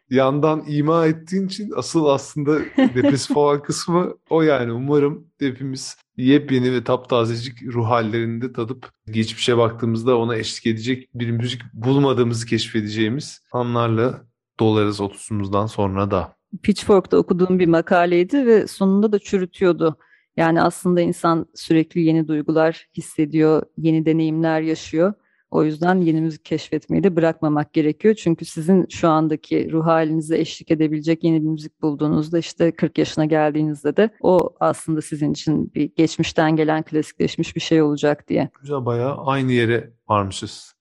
yandan 0.10 0.64
ima 0.68 1.06
ettiğin 1.06 1.48
için 1.48 1.74
asıl 1.76 2.06
aslında 2.06 2.60
depresif 2.78 3.38
olan 3.38 3.62
kısmı 3.62 4.14
o 4.30 4.42
yani. 4.42 4.72
Umarım 4.72 5.28
hepimiz 5.40 5.98
yepyeni 6.18 6.74
ve 6.74 6.84
taptazecik 6.84 7.64
ruh 7.64 7.86
hallerinde 7.86 8.54
tadıp 8.54 8.92
geçmişe 9.12 9.58
baktığımızda 9.58 10.18
ona 10.18 10.36
eşlik 10.36 10.66
edecek 10.66 11.10
bir 11.14 11.32
müzik 11.32 11.62
bulmadığımızı 11.74 12.46
keşfedeceğimiz 12.46 13.42
anlarla 13.52 14.27
dolarız 14.60 15.00
30'umuzdan 15.00 15.68
sonra 15.68 16.12
da. 16.12 16.38
Pitchfork'ta 16.64 17.18
okuduğum 17.18 17.60
bir 17.60 17.68
makaleydi 17.68 18.46
ve 18.46 18.68
sonunda 18.68 19.12
da 19.12 19.20
çürütüyordu. 19.20 19.98
Yani 20.38 20.62
aslında 20.62 21.02
insan 21.02 21.46
sürekli 21.56 22.02
yeni 22.02 22.28
duygular 22.28 22.88
hissediyor, 22.98 23.64
yeni 23.78 24.06
deneyimler 24.06 24.62
yaşıyor. 24.62 25.14
O 25.52 25.64
yüzden 25.64 25.96
yeni 26.02 26.22
müzik 26.22 26.46
keşfetmeyi 26.46 27.04
de 27.04 27.16
bırakmamak 27.16 27.74
gerekiyor. 27.74 28.16
Çünkü 28.16 28.46
sizin 28.46 28.86
şu 28.90 29.10
andaki 29.10 29.72
ruh 29.72 29.86
halinize 29.86 30.38
eşlik 30.38 30.72
edebilecek 30.72 31.24
yeni 31.24 31.42
bir 31.42 31.48
müzik 31.48 31.82
bulduğunuzda 31.82 32.40
işte 32.40 32.72
40 32.72 32.98
yaşına 32.98 33.26
geldiğinizde 33.26 33.98
de 33.98 34.10
o 34.22 34.56
aslında 34.60 35.02
sizin 35.02 35.32
için 35.32 35.74
bir 35.74 35.92
geçmişten 35.96 36.56
gelen 36.56 36.84
klasikleşmiş 36.84 37.56
bir 37.56 37.62
şey 37.62 37.82
olacak 37.82 38.28
diye. 38.28 38.50
Güzel 38.62 38.86
bayağı 38.86 39.18
aynı 39.26 39.52
yere 39.52 39.94
varmışız. 40.10 40.77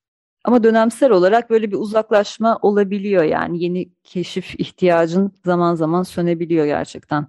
Ama 0.46 0.62
dönemsel 0.62 1.10
olarak 1.10 1.50
böyle 1.50 1.70
bir 1.70 1.76
uzaklaşma 1.76 2.58
olabiliyor 2.62 3.22
yani 3.22 3.64
yeni 3.64 3.88
keşif 4.04 4.60
ihtiyacın 4.60 5.32
zaman 5.44 5.74
zaman 5.74 6.02
sönebiliyor 6.02 6.66
gerçekten. 6.66 7.26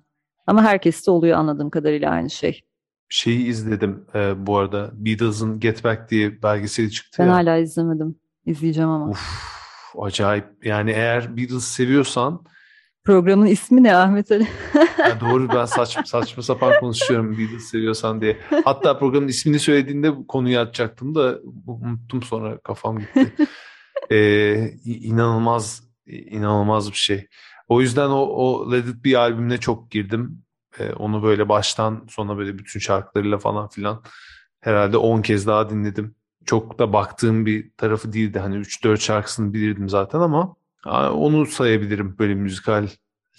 Ama 0.48 0.64
herkeste 0.64 1.12
oluyor 1.12 1.38
anladığım 1.38 1.70
kadarıyla 1.70 2.12
aynı 2.12 2.30
şey. 2.30 2.62
Şeyi 3.10 3.48
izledim 3.48 4.06
e, 4.16 4.48
bu 4.48 4.58
arada 4.58 4.92
Beatles'ın 4.94 5.60
Get 5.60 5.84
Back 5.84 6.10
diye 6.10 6.44
belgeseli 6.44 6.92
çıktı 6.92 7.18
Ben 7.24 7.28
ya. 7.28 7.34
hala 7.34 7.58
izlemedim. 7.58 8.16
İzleyeceğim 8.46 8.90
ama. 8.90 9.10
Uf, 9.10 9.56
acayip 10.00 10.66
yani 10.66 10.92
eğer 10.92 11.38
Beatles 11.38 11.64
seviyorsan 11.64 12.44
Programın 13.08 13.46
ismi 13.46 13.84
ne 13.84 13.96
Ahmet 13.96 14.32
Ali? 14.32 14.48
ya 15.00 15.20
doğru 15.20 15.50
ben 15.50 15.66
saçma, 15.66 16.04
saçma 16.06 16.44
sapan 16.44 16.80
konuşuyorum 16.80 17.38
Beatles 17.38 17.64
seviyorsan 17.64 18.22
diye. 18.22 18.38
Hatta 18.66 19.00
programın 19.00 19.28
ismini 19.28 19.60
söylediğinde 19.60 20.14
konuyu 20.28 20.60
açacaktım 20.60 21.16
da 21.16 21.40
unuttum 21.68 22.24
sonra 22.24 22.58
kafam 22.58 23.00
gitti. 23.00 23.34
Ee, 24.12 24.70
inanılmaz 24.86 25.84
inanılmaz 26.06 26.92
bir 26.92 26.98
şey. 26.98 27.28
O 27.68 27.82
yüzden 27.82 28.10
o, 28.10 28.20
o 28.20 28.72
Let 28.72 28.88
It 28.88 29.06
Be 29.06 29.18
albümüne 29.18 29.58
çok 29.58 29.92
girdim. 29.92 30.44
Ee, 30.80 30.94
onu 30.94 31.24
böyle 31.24 31.50
baştan 31.50 32.06
sona 32.10 32.38
böyle 32.38 32.58
bütün 32.58 32.80
şarkılarıyla 32.80 33.38
falan 33.38 33.68
filan 33.68 34.04
herhalde 34.60 34.98
10 34.98 35.22
kez 35.22 35.48
daha 35.48 35.70
dinledim. 35.70 36.16
Çok 36.46 36.80
da 36.80 36.94
baktığım 36.94 37.46
bir 37.46 37.72
tarafı 37.78 38.14
değildi. 38.14 38.40
Hani 38.40 38.56
3-4 38.56 38.98
şarkısını 38.98 39.54
bilirdim 39.54 39.90
zaten 39.90 40.20
ama 40.20 40.56
onu 41.14 41.46
sayabilirim 41.46 42.16
böyle 42.20 42.36
müzikal 42.36 42.88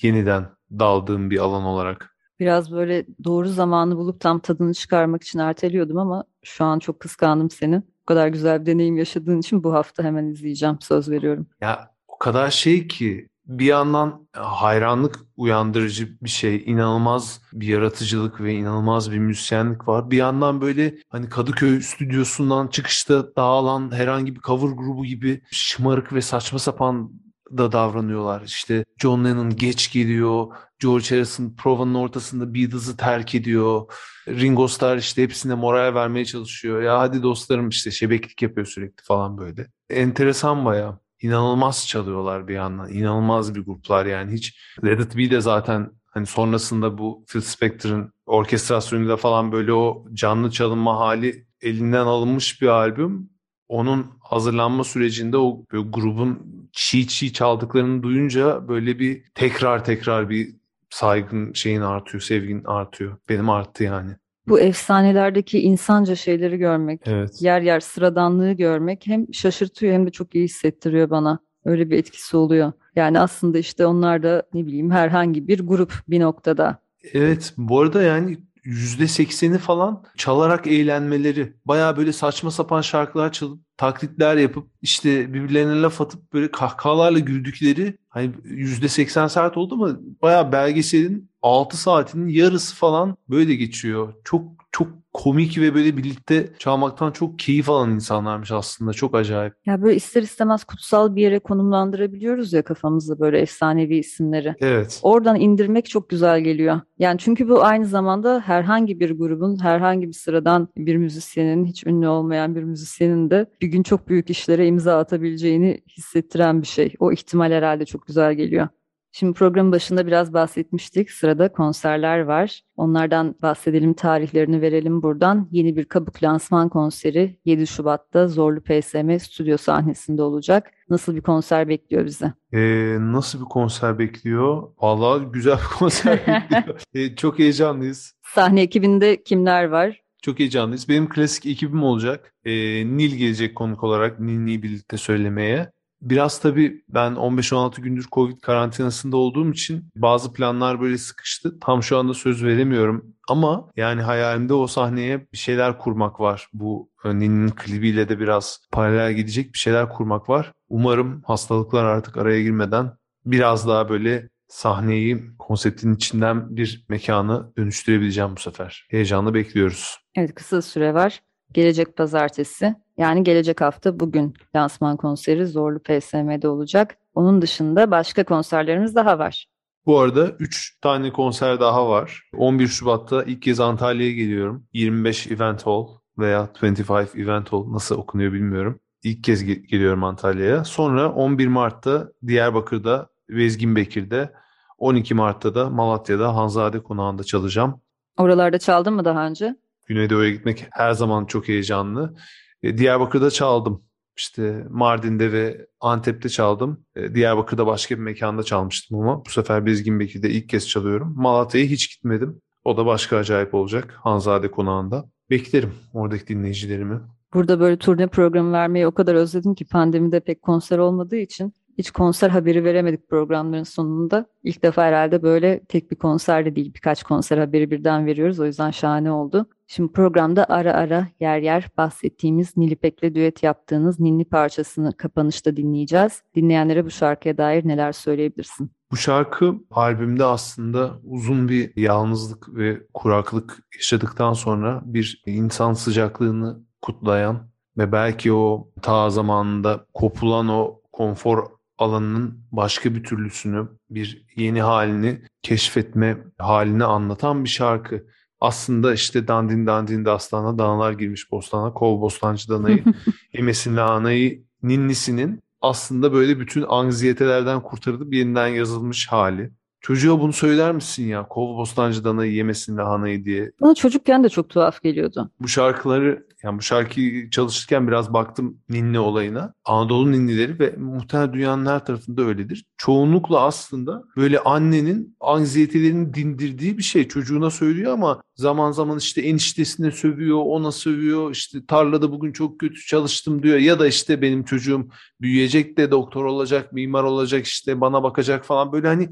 yeniden 0.03 0.48
daldığım 0.70 1.31
bir 1.31 1.38
alan 1.38 1.64
olarak. 1.64 2.16
Biraz 2.40 2.72
böyle 2.72 3.07
doğru 3.24 3.48
zamanı 3.48 3.96
bulup 3.96 4.20
tam 4.20 4.38
tadını 4.38 4.74
çıkarmak 4.74 5.22
için 5.22 5.38
erteliyordum 5.38 5.98
ama 5.98 6.24
şu 6.42 6.64
an 6.64 6.79
çok 6.79 7.01
kıskandım 7.01 7.51
seni. 7.51 7.77
Bu 7.77 8.07
kadar 8.07 8.29
güzel 8.29 8.61
bir 8.61 8.66
deneyim 8.66 8.96
yaşadığın 8.96 9.38
için 9.38 9.64
bu 9.64 9.74
hafta 9.74 10.03
hemen 10.03 10.27
izleyeceğim. 10.27 10.77
Söz 10.81 11.11
veriyorum. 11.11 11.46
Ya 11.61 11.90
o 12.09 12.18
kadar 12.18 12.51
şey 12.51 12.88
ki 12.88 13.29
bir 13.48 13.64
yandan 13.64 14.29
hayranlık 14.33 15.16
uyandırıcı 15.37 16.18
bir 16.22 16.29
şey, 16.29 16.62
inanılmaz 16.66 17.42
bir 17.53 17.66
yaratıcılık 17.66 18.40
ve 18.40 18.55
inanılmaz 18.55 19.12
bir 19.12 19.18
müzisyenlik 19.18 19.88
var. 19.88 20.11
Bir 20.11 20.16
yandan 20.16 20.61
böyle 20.61 20.94
hani 21.09 21.29
Kadıköy 21.29 21.81
stüdyosundan 21.81 22.68
çıkışta 22.68 23.37
dağılan 23.37 23.94
herhangi 23.94 24.37
bir 24.37 24.40
cover 24.40 24.68
grubu 24.68 25.05
gibi 25.05 25.42
şımarık 25.51 26.12
ve 26.12 26.20
saçma 26.20 26.59
sapan 26.59 27.12
da 27.57 27.73
davranıyorlar. 27.73 28.43
İşte 28.43 28.85
John 28.99 29.25
Lennon 29.25 29.57
geç 29.57 29.93
geliyor. 29.93 30.47
George 30.79 31.09
Harrison 31.11 31.55
provanın 31.57 31.95
ortasında 31.95 32.55
Beatles'ı 32.55 32.97
terk 32.97 33.35
ediyor. 33.35 33.93
Ringo 34.29 34.69
Starr 34.69 34.97
işte 34.97 35.23
hepsine 35.23 35.55
moral 35.55 35.95
vermeye 35.95 36.25
çalışıyor. 36.25 36.83
Ya 36.83 36.99
hadi 36.99 37.23
dostlarım 37.23 37.69
işte 37.69 37.91
şebeklik 37.91 38.43
yapıyor 38.43 38.67
sürekli 38.67 39.05
falan 39.05 39.39
böyle. 39.39 39.67
Enteresan 39.91 40.65
bayağı. 40.65 40.99
İnanılmaz 41.23 41.89
çalıyorlar 41.89 42.49
bir 42.49 42.55
yandan. 42.55 42.93
İnanılmaz 42.93 43.55
bir 43.55 43.65
gruplar 43.65 44.07
yani 44.07 44.33
hiç. 44.33 44.61
Let 44.85 45.01
It 45.01 45.17
Be 45.17 45.31
de 45.31 45.41
zaten 45.41 45.91
hani 46.07 46.27
sonrasında 46.27 46.99
bu 46.99 47.25
Phil 47.29 47.41
Spector'ın 47.41 48.13
orkestrasyonuyla 48.27 49.17
falan 49.17 49.53
böyle 49.53 49.73
o 49.73 50.05
canlı 50.13 50.51
çalınma 50.51 50.99
hali 50.99 51.47
elinden 51.61 52.07
alınmış 52.07 52.63
bir 52.63 52.67
albüm 52.67 53.31
onun 53.69 54.07
hazırlanma 54.21 54.85
sürecinde 54.85 55.37
o 55.37 55.65
grubun 55.71 56.58
çiğ 56.73 57.07
çiğ 57.09 57.33
çaldıklarını 57.33 58.03
duyunca 58.03 58.69
böyle 58.69 58.99
bir 58.99 59.23
tekrar 59.35 59.85
tekrar 59.85 60.31
bir 60.31 60.49
saygın 60.91 61.53
şeyin 61.53 61.81
artıyor, 61.81 62.21
sevgin 62.21 62.63
artıyor. 62.65 63.17
Benim 63.29 63.51
arttı 63.51 63.85
yani. 63.85 64.11
Bu 64.49 64.61
efsanelerdeki 64.61 65.61
insanca 65.61 66.17
şeyleri 66.17 66.59
görmek, 66.59 67.01
Evet. 67.05 67.43
yer 67.43 67.61
yer 67.61 67.81
sıradanlığı 67.81 68.53
görmek 68.53 69.07
hem 69.07 69.35
şaşırtıyor 69.35 69.93
hem 69.93 70.07
de 70.07 70.11
çok 70.11 70.35
iyi 70.35 70.45
hissettiriyor 70.45 71.11
bana. 71.11 71.39
Öyle 71.65 71.91
bir 71.91 71.99
etkisi 71.99 72.37
oluyor. 72.37 72.73
Yani 72.97 73.21
aslında 73.21 73.59
işte 73.59 73.87
onlar 73.87 74.23
da 74.23 74.43
ne 74.55 74.67
bileyim 74.67 74.91
herhangi 74.91 75.49
bir 75.49 75.67
grup 75.67 75.93
bir 76.09 76.21
noktada. 76.21 76.79
Evet, 77.13 77.55
bu 77.57 77.81
arada 77.81 78.03
yani 78.03 78.39
%80'i 78.69 79.59
falan 79.59 80.05
çalarak 80.17 80.67
eğlenmeleri. 80.67 81.53
Baya 81.65 81.97
böyle 81.97 82.13
saçma 82.13 82.51
sapan 82.51 82.81
şarkılar 82.81 83.33
çalıp 83.33 83.61
taklitler 83.77 84.37
yapıp 84.37 84.69
işte 84.83 85.35
birbirlerine 85.35 85.83
laf 85.83 86.01
atıp 86.01 86.33
böyle 86.33 86.51
kahkahalarla 86.51 87.19
güldükleri 87.19 87.99
hani 88.09 88.31
%80 88.45 89.29
saat 89.29 89.57
oldu 89.57 89.75
ama 89.75 89.99
baya 90.23 90.53
belgeselin 90.53 91.31
6 91.43 91.77
saatinin 91.77 92.29
yarısı 92.29 92.77
falan 92.77 93.17
böyle 93.29 93.55
geçiyor. 93.55 94.15
Çok 94.25 94.59
çok 94.73 94.89
komik 95.12 95.59
ve 95.59 95.75
böyle 95.75 95.97
birlikte 95.97 96.49
çalmaktan 96.59 97.11
çok 97.11 97.38
keyif 97.38 97.71
alan 97.71 97.90
insanlarmış 97.90 98.53
aslında. 98.53 98.92
Çok 98.92 99.14
acayip. 99.14 99.55
Ya 99.66 99.83
böyle 99.83 99.97
ister 99.97 100.23
istemez 100.23 100.64
kutsal 100.64 101.16
bir 101.16 101.23
yere 101.23 101.38
konumlandırabiliyoruz 101.38 102.53
ya 102.53 102.62
kafamızda 102.62 103.21
böyle 103.21 103.38
efsanevi 103.38 103.97
isimleri. 103.97 104.55
Evet. 104.61 105.01
Oradan 105.03 105.40
indirmek 105.40 105.88
çok 105.90 106.09
güzel 106.09 106.40
geliyor. 106.40 106.81
Yani 106.99 107.18
çünkü 107.18 107.49
bu 107.49 107.64
aynı 107.64 107.87
zamanda 107.87 108.40
herhangi 108.40 109.01
bir 109.01 109.18
grubun, 109.18 109.62
herhangi 109.62 110.09
bir 110.09 110.12
sıradan 110.12 110.68
bir 110.77 110.97
müzisyenin, 110.97 111.64
hiç 111.64 111.87
ünlü 111.87 112.09
olmayan 112.09 112.55
bir 112.55 112.62
müzisyenin 112.62 113.31
de 113.31 113.47
bir 113.61 113.66
gün 113.66 113.83
çok 113.83 114.09
büyük 114.09 114.31
işlere 114.31 114.66
imza 114.66 114.99
atabileceğini 114.99 115.81
hissettiren 115.97 116.62
bir 116.62 116.66
şey. 116.66 116.94
O 116.99 117.12
ihtimal 117.12 117.53
herhalde 117.53 117.85
çok 117.85 118.07
güzel 118.07 118.35
geliyor. 118.35 118.68
Şimdi 119.12 119.33
programın 119.33 119.73
başında 119.73 120.07
biraz 120.07 120.33
bahsetmiştik. 120.33 121.11
Sırada 121.11 121.53
konserler 121.53 122.18
var. 122.21 122.61
Onlardan 122.77 123.35
bahsedelim, 123.42 123.94
tarihlerini 123.94 124.61
verelim 124.61 125.03
buradan. 125.03 125.49
Yeni 125.51 125.77
bir 125.77 125.85
kabuk 125.85 126.23
lansman 126.23 126.68
konseri 126.68 127.38
7 127.44 127.66
Şubat'ta 127.66 128.29
Zorlu 128.29 128.61
PSM 128.61 129.18
stüdyo 129.18 129.57
sahnesinde 129.57 130.23
olacak. 130.23 130.71
Nasıl 130.90 131.16
bir 131.16 131.21
konser 131.21 131.68
bekliyor 131.68 132.05
bizi? 132.05 132.33
Ee, 132.53 132.97
nasıl 133.01 133.40
bir 133.40 133.44
konser 133.44 133.99
bekliyor? 133.99 134.62
Vallahi 134.79 135.25
güzel 135.33 135.57
bir 135.57 135.77
konser 135.79 136.18
bekliyor. 136.27 136.81
Ee, 136.94 137.16
çok 137.16 137.38
heyecanlıyız. 137.38 138.14
Sahne 138.35 138.62
ekibinde 138.62 139.23
kimler 139.23 139.64
var? 139.64 140.03
Çok 140.23 140.38
heyecanlıyız. 140.38 140.88
Benim 140.88 141.09
klasik 141.09 141.47
ekibim 141.47 141.83
olacak. 141.83 142.35
Ee, 142.44 142.53
Nil 142.87 143.14
gelecek 143.16 143.55
konuk 143.57 143.85
olarak 143.85 144.21
Nil'i 144.21 144.62
birlikte 144.62 144.97
söylemeye. 144.97 145.71
Biraz 146.03 146.41
tabii 146.41 146.85
ben 146.89 147.13
15-16 147.13 147.81
gündür 147.81 148.07
Covid 148.13 148.41
karantinasında 148.41 149.17
olduğum 149.17 149.51
için 149.53 149.85
bazı 149.97 150.33
planlar 150.33 150.81
böyle 150.81 150.99
sıkıştı. 150.99 151.61
Tam 151.61 151.83
şu 151.83 151.99
anda 151.99 152.15
söz 152.15 152.45
veremiyorum. 152.45 153.15
Ama 153.29 153.71
yani 153.77 154.03
hayalimde 154.03 154.55
o 154.55 154.67
sahneye 154.67 155.27
bir 155.33 155.39
şeyler 155.39 155.79
kurmak 155.79 156.21
var. 156.21 156.49
Bu 156.53 156.91
Nil'in 157.05 157.49
klibiyle 157.49 158.09
de 158.09 158.21
biraz 158.21 158.61
paralel 158.73 159.13
gidecek 159.13 159.53
bir 159.53 159.59
şeyler 159.59 159.89
kurmak 159.89 160.29
var. 160.29 160.53
Umarım 160.69 161.23
hastalıklar 161.27 161.85
artık 161.85 162.17
araya 162.17 162.43
girmeden 162.43 162.93
biraz 163.27 163.69
daha 163.69 163.89
böyle 163.89 164.29
sahneyi 164.49 165.25
konseptin 165.39 165.95
içinden 165.95 166.57
bir 166.57 166.85
mekana 166.89 167.53
dönüştürebileceğim 167.57 168.37
bu 168.37 168.41
sefer. 168.41 168.87
Heyecanla 168.91 169.35
bekliyoruz. 169.35 169.99
Evet 170.15 170.35
kısa 170.35 170.63
süre 170.63 170.95
var. 170.95 171.23
Gelecek 171.53 171.97
pazartesi 171.97 172.75
yani 172.99 173.25
gelecek 173.25 173.61
hafta 173.61 174.01
bugün 174.01 174.35
lansman 174.57 174.97
konseri 174.97 175.47
Zorlu 175.47 175.79
PSM'de 175.79 176.49
olacak. 176.49 176.97
Onun 177.15 177.43
dışında 177.43 177.91
başka 177.91 178.25
konserlerimiz 178.25 178.95
daha 178.95 179.19
var. 179.19 179.47
Bu 179.87 179.99
arada 180.01 180.29
3 180.39 180.79
tane 180.81 181.13
konser 181.13 181.61
daha 181.61 181.89
var. 181.89 182.23
11 182.37 182.67
Şubat'ta 182.69 183.23
ilk 183.23 183.43
kez 183.43 183.61
Antalya'ya 183.61 184.13
geliyorum. 184.13 184.67
25 184.73 185.27
Event 185.27 185.67
Hall 185.67 185.87
veya 186.19 186.49
25 186.63 187.15
Event 187.15 187.53
Hall 187.53 187.73
nasıl 187.73 187.97
okunuyor 187.99 188.33
bilmiyorum. 188.33 188.81
İlk 189.03 189.25
kez 189.25 189.43
ge- 189.43 189.67
geliyorum 189.67 190.05
Antalya'ya. 190.05 190.65
Sonra 190.65 191.13
11 191.13 191.47
Mart'ta 191.47 192.09
Diyarbakır'da, 192.27 193.09
Vezgin 193.31 193.77
Bekir'de, 193.77 194.33
12 194.79 195.15
Mart'ta 195.15 195.55
da 195.55 195.71
Malatya'da 195.71 196.35
Hanzade 196.37 196.83
Konağı'nda 196.83 197.25
çalacağım. 197.25 197.81
Oralarda 198.19 198.59
çaldın 198.59 198.95
mı 198.95 199.05
daha 199.05 199.27
önce? 199.27 199.57
Güneydoğu'ya 199.87 200.31
gitmek 200.31 200.67
her 200.71 200.93
zaman 200.93 201.25
çok 201.25 201.49
heyecanlı. 201.49 202.15
E, 202.62 202.79
Diyarbakır'da 202.79 203.31
çaldım. 203.31 203.85
İşte 204.16 204.64
Mardin'de 204.71 205.33
ve 205.33 205.66
Antep'te 205.81 206.29
çaldım. 206.29 206.85
E, 206.97 207.14
Diyarbakır'da 207.14 207.66
başka 207.66 207.97
bir 207.97 208.03
mekanda 208.03 208.42
çalmıştım 208.42 208.99
ama 208.99 209.25
bu 209.25 209.31
sefer 209.31 209.66
Bezginbekir'de 209.66 210.31
ilk 210.31 210.49
kez 210.49 210.68
çalıyorum. 210.68 211.14
Malatya'ya 211.16 211.66
hiç 211.66 211.97
gitmedim. 211.97 212.40
O 212.64 212.77
da 212.77 212.87
başka 212.87 213.16
acayip 213.16 213.55
olacak. 213.55 213.94
Hanzade 214.03 214.51
Konağı'nda. 214.51 215.05
Beklerim 215.31 215.73
oradaki 215.92 216.27
dinleyicilerimi. 216.27 217.01
Burada 217.35 217.61
böyle 217.61 217.77
turne 217.79 218.07
programı 218.07 218.53
vermeyi 218.53 218.87
o 218.87 218.92
kadar 218.92 219.14
özledim 219.14 219.55
ki 219.55 219.64
pandemide 219.64 220.21
pek 220.21 220.42
konser 220.42 220.79
olmadığı 220.79 221.16
için 221.16 221.55
hiç 221.79 221.90
konser 221.90 222.31
haberi 222.31 222.64
veremedik 222.64 223.09
programların 223.09 223.62
sonunda. 223.62 224.27
İlk 224.42 224.62
defa 224.62 224.85
herhalde 224.85 225.23
böyle 225.23 225.64
tek 225.64 225.90
bir 225.90 225.97
konser 225.97 226.47
de 226.47 226.57
değil 226.57 226.75
birkaç 226.75 227.03
konser 227.03 227.38
haberi 227.38 227.71
birden 227.71 228.07
veriyoruz. 228.07 228.40
O 228.40 228.47
yüzden 228.47 228.71
şahane 228.71 229.11
oldu. 229.11 229.47
Şimdi 229.71 229.93
programda 229.93 230.47
ara 230.49 230.73
ara 230.73 231.09
yer 231.21 231.39
yer 231.39 231.69
bahsettiğimiz 231.77 232.57
Nilipek'le 232.57 233.15
düet 233.15 233.43
yaptığınız 233.43 234.01
Ninni 234.01 234.25
parçasını 234.25 234.97
kapanışta 234.97 235.57
dinleyeceğiz. 235.57 236.23
Dinleyenlere 236.35 236.85
bu 236.85 236.91
şarkıya 236.91 237.39
dair 237.39 237.69
neler 237.69 237.93
söyleyebilirsin? 237.93 238.71
Bu 238.91 238.97
şarkı 238.97 239.55
albümde 239.71 240.25
aslında 240.25 240.99
uzun 241.05 241.49
bir 241.49 241.77
yalnızlık 241.77 242.55
ve 242.55 242.87
kuraklık 242.95 243.59
yaşadıktan 243.75 244.33
sonra 244.33 244.83
bir 244.85 245.23
insan 245.27 245.73
sıcaklığını 245.73 246.61
kutlayan 246.83 247.49
ve 247.79 247.93
belki 247.93 248.33
o 248.33 248.71
ta 248.83 249.11
zamanında 249.11 249.87
kopulan 249.95 250.49
o 250.49 250.81
konfor 250.93 251.47
alanının 251.79 252.45
başka 252.53 252.95
bir 252.95 253.05
türlüsünü, 253.05 253.69
bir 253.91 254.27
yeni 254.37 254.63
halini 254.63 255.23
keşfetme 255.43 256.19
halini 256.39 256.85
anlatan 256.85 257.45
bir 257.45 257.49
şarkı. 257.49 258.07
Aslında 258.40 258.94
işte 258.94 259.29
dandin 259.29 259.66
dandin 259.66 260.05
dastana 260.05 260.59
danalar 260.59 260.92
girmiş 260.92 261.33
bostana, 261.33 261.72
kov 261.72 262.01
bostancı 262.01 262.48
danayı, 262.48 262.85
yemesin 263.33 263.77
lahanayı 263.77 264.44
ninnisinin 264.62 265.40
aslında 265.61 266.12
böyle 266.12 266.40
bütün 266.40 266.64
anksiyetelerden 266.68 267.62
kurtarılıp 267.62 268.14
yeniden 268.14 268.46
yazılmış 268.48 269.09
hali. 269.09 269.51
Çocuğa 269.81 270.20
bunu 270.20 270.33
söyler 270.33 270.72
misin 270.72 271.07
ya? 271.07 271.29
Kov 271.29 271.57
bostancı 271.57 272.05
danayı 272.05 272.33
yemesin 272.33 272.77
lahanayı 272.77 273.24
diye. 273.24 273.53
Bana 273.61 273.74
çocukken 273.74 274.24
de 274.24 274.29
çok 274.29 274.51
tuhaf 274.51 274.83
geliyordu. 274.83 275.31
Bu 275.40 275.48
şarkıları 275.48 276.27
yani 276.42 276.59
bu 276.59 276.62
şarkıyı 276.62 277.31
çalışırken 277.31 277.88
biraz 277.88 278.12
baktım 278.12 278.59
ninni 278.68 278.98
olayına. 278.98 279.55
Anadolu 279.64 280.12
ninnileri 280.12 280.59
ve 280.59 280.74
muhtemelen 280.79 281.33
dünyanın 281.33 281.66
her 281.66 281.87
tarafında 281.87 282.22
öyledir. 282.22 282.64
Çoğunlukla 282.77 283.40
aslında 283.40 284.05
böyle 284.16 284.38
annenin 284.40 285.16
anksiyetelerini 285.20 286.14
dindirdiği 286.14 286.79
bir 286.79 286.83
şey. 286.83 287.09
Çocuğuna 287.09 287.51
söylüyor 287.51 287.92
ama 287.92 288.22
zaman 288.35 288.72
zaman 288.72 288.98
işte 288.98 289.20
eniştesine 289.22 289.90
sövüyor, 289.90 290.38
ona 290.44 290.72
sövüyor. 290.72 291.31
İşte 291.31 291.66
tarlada 291.66 292.12
bugün 292.12 292.33
çok 292.33 292.61
kötü 292.61 292.81
çalıştım 292.87 293.42
diyor. 293.42 293.59
Ya 293.59 293.79
da 293.79 293.87
işte 293.87 294.22
benim 294.22 294.44
çocuğum 294.44 294.88
büyüyecek 295.20 295.79
de 295.79 295.90
doktor 295.90 296.24
olacak, 296.24 296.72
mimar 296.72 297.05
olacak 297.05 297.46
işte 297.46 297.81
bana 297.81 298.03
bakacak 298.03 298.44
falan. 298.44 298.72
Böyle 298.72 298.87
hani 298.88 299.09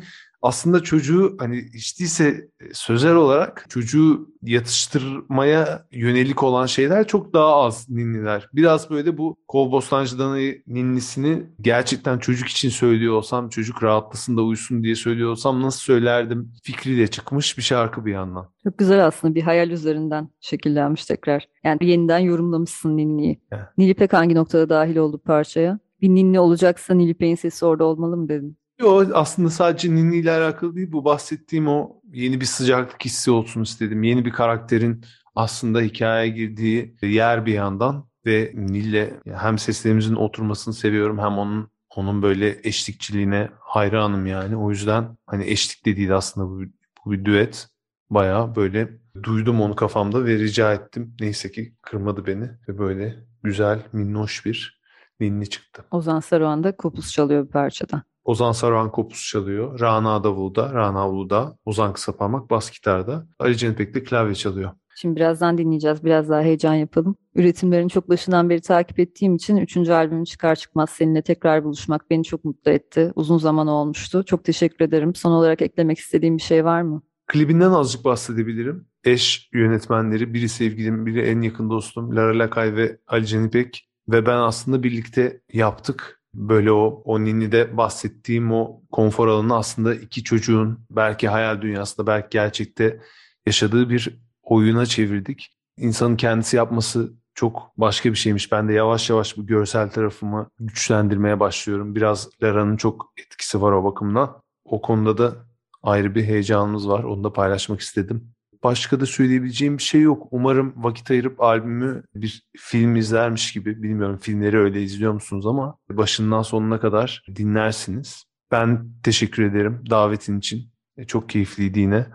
aslında 0.46 0.82
çocuğu 0.82 1.36
hani 1.38 1.64
hiç 1.74 2.00
değilse 2.00 2.48
sözel 2.72 3.14
olarak 3.14 3.66
çocuğu 3.68 4.28
yatıştırmaya 4.42 5.86
yönelik 5.92 6.42
olan 6.42 6.66
şeyler 6.66 7.06
çok 7.06 7.34
daha 7.34 7.54
az 7.56 7.90
ninniler. 7.90 8.48
Biraz 8.52 8.90
böyle 8.90 9.18
bu 9.18 9.36
Kov 9.48 9.72
Bostancı 9.72 10.18
Danayı 10.18 10.62
ninnisini 10.66 11.42
gerçekten 11.60 12.18
çocuk 12.18 12.48
için 12.48 12.68
söylüyor 12.68 13.14
olsam, 13.14 13.48
çocuk 13.48 13.82
rahatlasın 13.82 14.36
da 14.36 14.42
uyusun 14.42 14.82
diye 14.82 14.94
söylüyor 14.94 15.30
olsam 15.30 15.62
nasıl 15.62 15.80
söylerdim 15.80 16.52
fikriyle 16.62 17.06
çıkmış 17.06 17.58
bir 17.58 17.62
şarkı 17.62 18.06
bir 18.06 18.12
yandan. 18.12 18.48
Çok 18.64 18.78
güzel 18.78 19.06
aslında 19.06 19.34
bir 19.34 19.42
hayal 19.42 19.70
üzerinden 19.70 20.28
şekillenmiş 20.40 21.04
tekrar. 21.04 21.48
Yani 21.64 21.78
yeniden 21.80 22.18
yorumlamışsın 22.18 22.96
Ninni'yi. 22.96 23.40
Evet. 23.52 23.64
Nilipek 23.78 24.12
hangi 24.12 24.34
noktada 24.34 24.68
dahil 24.68 24.96
oldu 24.96 25.18
parçaya? 25.18 25.78
Bir 26.02 26.08
Ninni 26.08 26.40
olacaksa 26.40 26.94
Nilipek'in 26.94 27.34
sesi 27.34 27.64
orada 27.66 27.84
olmalı 27.84 28.16
mı 28.16 28.28
dedin? 28.28 28.58
Yo 28.80 29.04
aslında 29.14 29.50
sadece 29.50 29.94
Ninni 29.94 30.16
ile 30.16 30.30
alakalı 30.30 30.76
değil 30.76 30.92
bu 30.92 31.04
bahsettiğim 31.04 31.68
o 31.68 32.00
yeni 32.12 32.40
bir 32.40 32.46
sıcaklık 32.46 33.04
hissi 33.04 33.30
olsun 33.30 33.62
istedim. 33.62 34.02
Yeni 34.02 34.24
bir 34.24 34.32
karakterin 34.32 35.04
aslında 35.34 35.80
hikayeye 35.80 36.28
girdiği 36.28 36.96
yer 37.02 37.46
bir 37.46 37.52
yandan 37.52 38.08
ve 38.26 38.52
Nil'le 38.54 39.10
hem 39.26 39.58
seslerimizin 39.58 40.14
oturmasını 40.14 40.74
seviyorum 40.74 41.18
hem 41.18 41.38
onun 41.38 41.70
onun 41.96 42.22
böyle 42.22 42.60
eşlikçiliğine 42.62 43.48
hayranım 43.60 44.26
yani. 44.26 44.56
O 44.56 44.70
yüzden 44.70 45.16
hani 45.26 45.50
eşlik 45.50 45.86
de 45.86 45.96
değil 45.96 46.16
aslında 46.16 46.48
bu, 46.48 46.62
bu 47.04 47.12
bir 47.12 47.24
düet. 47.24 47.68
Bayağı 48.10 48.56
böyle 48.56 48.88
duydum 49.22 49.60
onu 49.60 49.76
kafamda 49.76 50.24
ve 50.24 50.38
rica 50.38 50.74
ettim. 50.74 51.16
Neyse 51.20 51.50
ki 51.50 51.74
kırmadı 51.82 52.26
beni 52.26 52.50
ve 52.68 52.78
böyle 52.78 53.16
güzel 53.42 53.80
minnoş 53.92 54.46
bir 54.46 54.80
ninni 55.20 55.48
çıktı. 55.50 55.84
Ozan 55.90 56.20
Saruhan 56.20 56.64
da 56.64 56.76
kopuz 56.76 57.12
çalıyor 57.12 57.46
bir 57.46 57.50
parçada. 57.50 58.02
Ozan 58.26 58.52
Saruhan 58.52 58.90
Kopuz 58.92 59.26
çalıyor. 59.30 59.80
Rana 59.80 60.24
Davul'da, 60.24 60.74
Rana 60.74 61.10
Ulu'da, 61.10 61.58
Ozan 61.64 61.92
Kısaparmak 61.92 62.50
bas 62.50 62.70
gitarda. 62.70 63.26
Ali 63.38 63.56
Cenipek 63.56 63.94
de 63.94 64.04
klavye 64.04 64.34
çalıyor. 64.34 64.70
Şimdi 64.96 65.16
birazdan 65.16 65.58
dinleyeceğiz. 65.58 66.04
Biraz 66.04 66.28
daha 66.28 66.42
heyecan 66.42 66.74
yapalım. 66.74 67.16
Üretimlerini 67.34 67.90
çok 67.90 68.08
başından 68.08 68.50
beri 68.50 68.60
takip 68.60 68.98
ettiğim 68.98 69.34
için 69.34 69.56
3. 69.56 69.76
albümün 69.76 70.24
çıkar 70.24 70.56
çıkmaz 70.56 70.90
seninle 70.90 71.22
tekrar 71.22 71.64
buluşmak 71.64 72.10
beni 72.10 72.24
çok 72.24 72.44
mutlu 72.44 72.70
etti. 72.70 73.12
Uzun 73.16 73.38
zaman 73.38 73.66
olmuştu. 73.66 74.24
Çok 74.24 74.44
teşekkür 74.44 74.84
ederim. 74.84 75.14
Son 75.14 75.32
olarak 75.32 75.62
eklemek 75.62 75.98
istediğim 75.98 76.36
bir 76.36 76.42
şey 76.42 76.64
var 76.64 76.82
mı? 76.82 77.02
Klibinden 77.26 77.70
azıcık 77.70 78.04
bahsedebilirim. 78.04 78.86
Eş 79.04 79.48
yönetmenleri, 79.52 80.34
biri 80.34 80.48
sevgilim, 80.48 81.06
biri 81.06 81.20
en 81.20 81.40
yakın 81.40 81.70
dostum 81.70 82.16
Lara 82.16 82.38
Lakay 82.38 82.76
ve 82.76 82.98
Ali 83.06 83.26
Cenipek 83.26 83.88
ve 84.08 84.26
ben 84.26 84.36
aslında 84.38 84.82
birlikte 84.82 85.40
yaptık. 85.52 86.15
Böyle 86.36 86.72
o, 86.72 87.02
o 87.04 87.24
Ninni'de 87.24 87.76
bahsettiğim 87.76 88.52
o 88.52 88.82
konfor 88.92 89.28
alanı 89.28 89.56
aslında 89.56 89.94
iki 89.94 90.24
çocuğun 90.24 90.86
belki 90.90 91.28
hayal 91.28 91.62
dünyasında 91.62 92.06
belki 92.06 92.28
gerçekte 92.30 93.00
yaşadığı 93.46 93.90
bir 93.90 94.20
oyuna 94.42 94.86
çevirdik. 94.86 95.56
İnsanın 95.76 96.16
kendisi 96.16 96.56
yapması 96.56 97.12
çok 97.34 97.72
başka 97.76 98.10
bir 98.10 98.16
şeymiş. 98.16 98.52
Ben 98.52 98.68
de 98.68 98.72
yavaş 98.72 99.10
yavaş 99.10 99.36
bu 99.36 99.46
görsel 99.46 99.90
tarafımı 99.90 100.50
güçlendirmeye 100.58 101.40
başlıyorum. 101.40 101.94
Biraz 101.94 102.28
Lara'nın 102.42 102.76
çok 102.76 103.12
etkisi 103.16 103.62
var 103.62 103.72
o 103.72 103.84
bakımdan. 103.84 104.42
O 104.64 104.82
konuda 104.82 105.18
da 105.18 105.46
ayrı 105.82 106.14
bir 106.14 106.24
heyecanımız 106.24 106.88
var. 106.88 107.04
Onu 107.04 107.24
da 107.24 107.32
paylaşmak 107.32 107.80
istedim. 107.80 108.35
Başka 108.64 109.00
da 109.00 109.06
söyleyebileceğim 109.06 109.78
bir 109.78 109.82
şey 109.82 110.00
yok. 110.00 110.28
Umarım 110.30 110.72
vakit 110.76 111.10
ayırıp 111.10 111.40
albümü 111.40 112.02
bir 112.14 112.42
film 112.56 112.96
izlermiş 112.96 113.52
gibi, 113.52 113.82
bilmiyorum 113.82 114.18
filmleri 114.22 114.58
öyle 114.58 114.82
izliyor 114.82 115.12
musunuz 115.12 115.46
ama 115.46 115.78
başından 115.90 116.42
sonuna 116.42 116.80
kadar 116.80 117.22
dinlersiniz. 117.36 118.24
Ben 118.50 118.88
teşekkür 119.02 119.42
ederim 119.42 119.84
davetin 119.90 120.38
için. 120.38 120.70
E, 120.96 121.04
çok 121.04 121.28
keyifliydi 121.28 121.80
yine. 121.80 122.06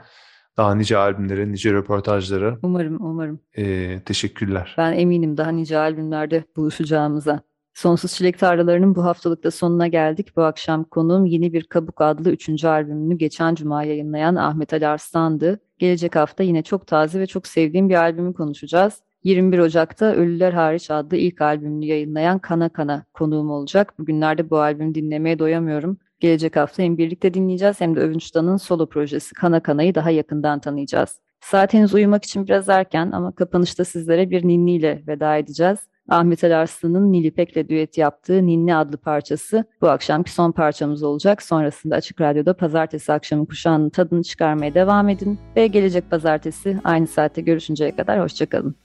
Daha 0.58 0.76
nice 0.76 0.98
albümlere, 0.98 1.52
nice 1.52 1.74
röportajlara. 1.74 2.58
Umarım, 2.62 2.98
umarım. 3.02 3.39
Ee, 3.58 4.02
teşekkürler. 4.06 4.76
Ben 4.78 4.94
eminim 4.94 5.38
daha 5.38 5.50
nice 5.50 5.78
albümlerde 5.78 6.44
buluşacağımıza. 6.56 7.42
Sonsuz 7.74 8.13
Çilek 8.13 8.39
Tarlaları'nın 8.39 8.95
bu 8.95 9.05
haftalıkta 9.05 9.51
sonuna 9.51 9.88
geldik. 9.88 10.36
Bu 10.36 10.43
akşam 10.43 10.84
konuğum 10.84 11.26
Yeni 11.26 11.53
Bir 11.53 11.63
Kabuk 11.63 12.01
adlı 12.01 12.32
üçüncü 12.32 12.67
albümünü 12.67 13.17
geçen 13.17 13.55
cuma 13.55 13.84
yayınlayan 13.84 14.36
Ahmet 14.36 14.74
Ali 14.74 14.88
Arslan'dı. 14.88 15.59
Gelecek 15.80 16.15
hafta 16.15 16.43
yine 16.43 16.63
çok 16.63 16.88
taze 16.88 17.19
ve 17.19 17.28
çok 17.28 17.47
sevdiğim 17.47 17.89
bir 17.89 17.95
albümü 17.95 18.34
konuşacağız. 18.34 19.01
21 19.24 19.59
Ocak'ta 19.59 20.05
Ölüler 20.05 20.53
Hariç 20.53 20.91
adlı 20.91 21.17
ilk 21.17 21.41
albümünü 21.41 21.86
yayınlayan 21.86 22.39
Kana 22.39 22.69
Kana 22.69 23.05
konuğum 23.13 23.49
olacak. 23.49 23.99
Bugünlerde 23.99 24.49
bu 24.49 24.59
albümü 24.59 24.95
dinlemeye 24.95 25.39
doyamıyorum. 25.39 25.97
Gelecek 26.19 26.55
hafta 26.55 26.84
hem 26.84 26.97
birlikte 26.97 27.34
dinleyeceğiz 27.34 27.82
hem 27.82 27.95
de 27.95 27.99
Övünç 27.99 28.36
Dan'ın 28.36 28.57
solo 28.57 28.89
projesi 28.89 29.34
Kana 29.34 29.59
Kana'yı 29.59 29.95
daha 29.95 30.09
yakından 30.09 30.59
tanıyacağız. 30.59 31.19
Saat 31.41 31.74
henüz 31.74 31.93
uyumak 31.93 32.24
için 32.24 32.45
biraz 32.45 32.69
erken 32.69 33.11
ama 33.11 33.36
kapanışta 33.36 33.86
sizlere 33.86 34.30
bir 34.30 34.47
ninni 34.47 34.76
ile 34.76 35.03
veda 35.07 35.38
edeceğiz. 35.38 35.80
Ahmet 36.12 36.43
Ali 36.43 36.55
Arslan'ın 36.55 37.12
Nilipek'le 37.12 37.70
düet 37.70 37.97
yaptığı 37.97 38.47
Ninni 38.47 38.76
adlı 38.76 38.97
parçası 38.97 39.66
bu 39.82 39.89
akşamki 39.89 40.32
son 40.32 40.51
parçamız 40.51 41.03
olacak. 41.03 41.43
Sonrasında 41.43 41.95
Açık 41.95 42.22
Radyo'da 42.22 42.53
pazartesi 42.57 43.14
akşamı 43.14 43.47
kuşağının 43.47 43.89
tadını 43.89 44.24
çıkarmaya 44.24 44.74
devam 44.74 45.09
edin. 45.09 45.39
Ve 45.55 45.68
gelecek 45.68 46.09
pazartesi 46.12 46.78
aynı 46.84 47.07
saatte 47.07 47.41
görüşünceye 47.41 47.95
kadar 47.95 48.22
hoşçakalın. 48.22 48.76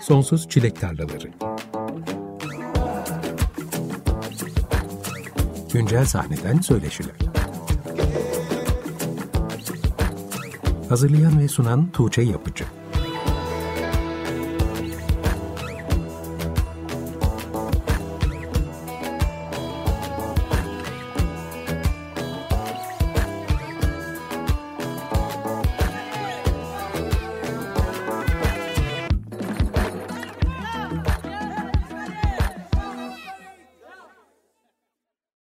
Sonsuz 0.00 0.48
Çilek 0.48 0.80
Tarlaları 0.80 1.30
Güncel 5.72 6.04
sahneden 6.04 6.60
söyleşiler. 6.60 7.14
Hazırlayan 10.88 11.40
ve 11.40 11.48
sunan 11.48 11.90
Tuğçe 11.90 12.22
Yapıcı 12.22 12.64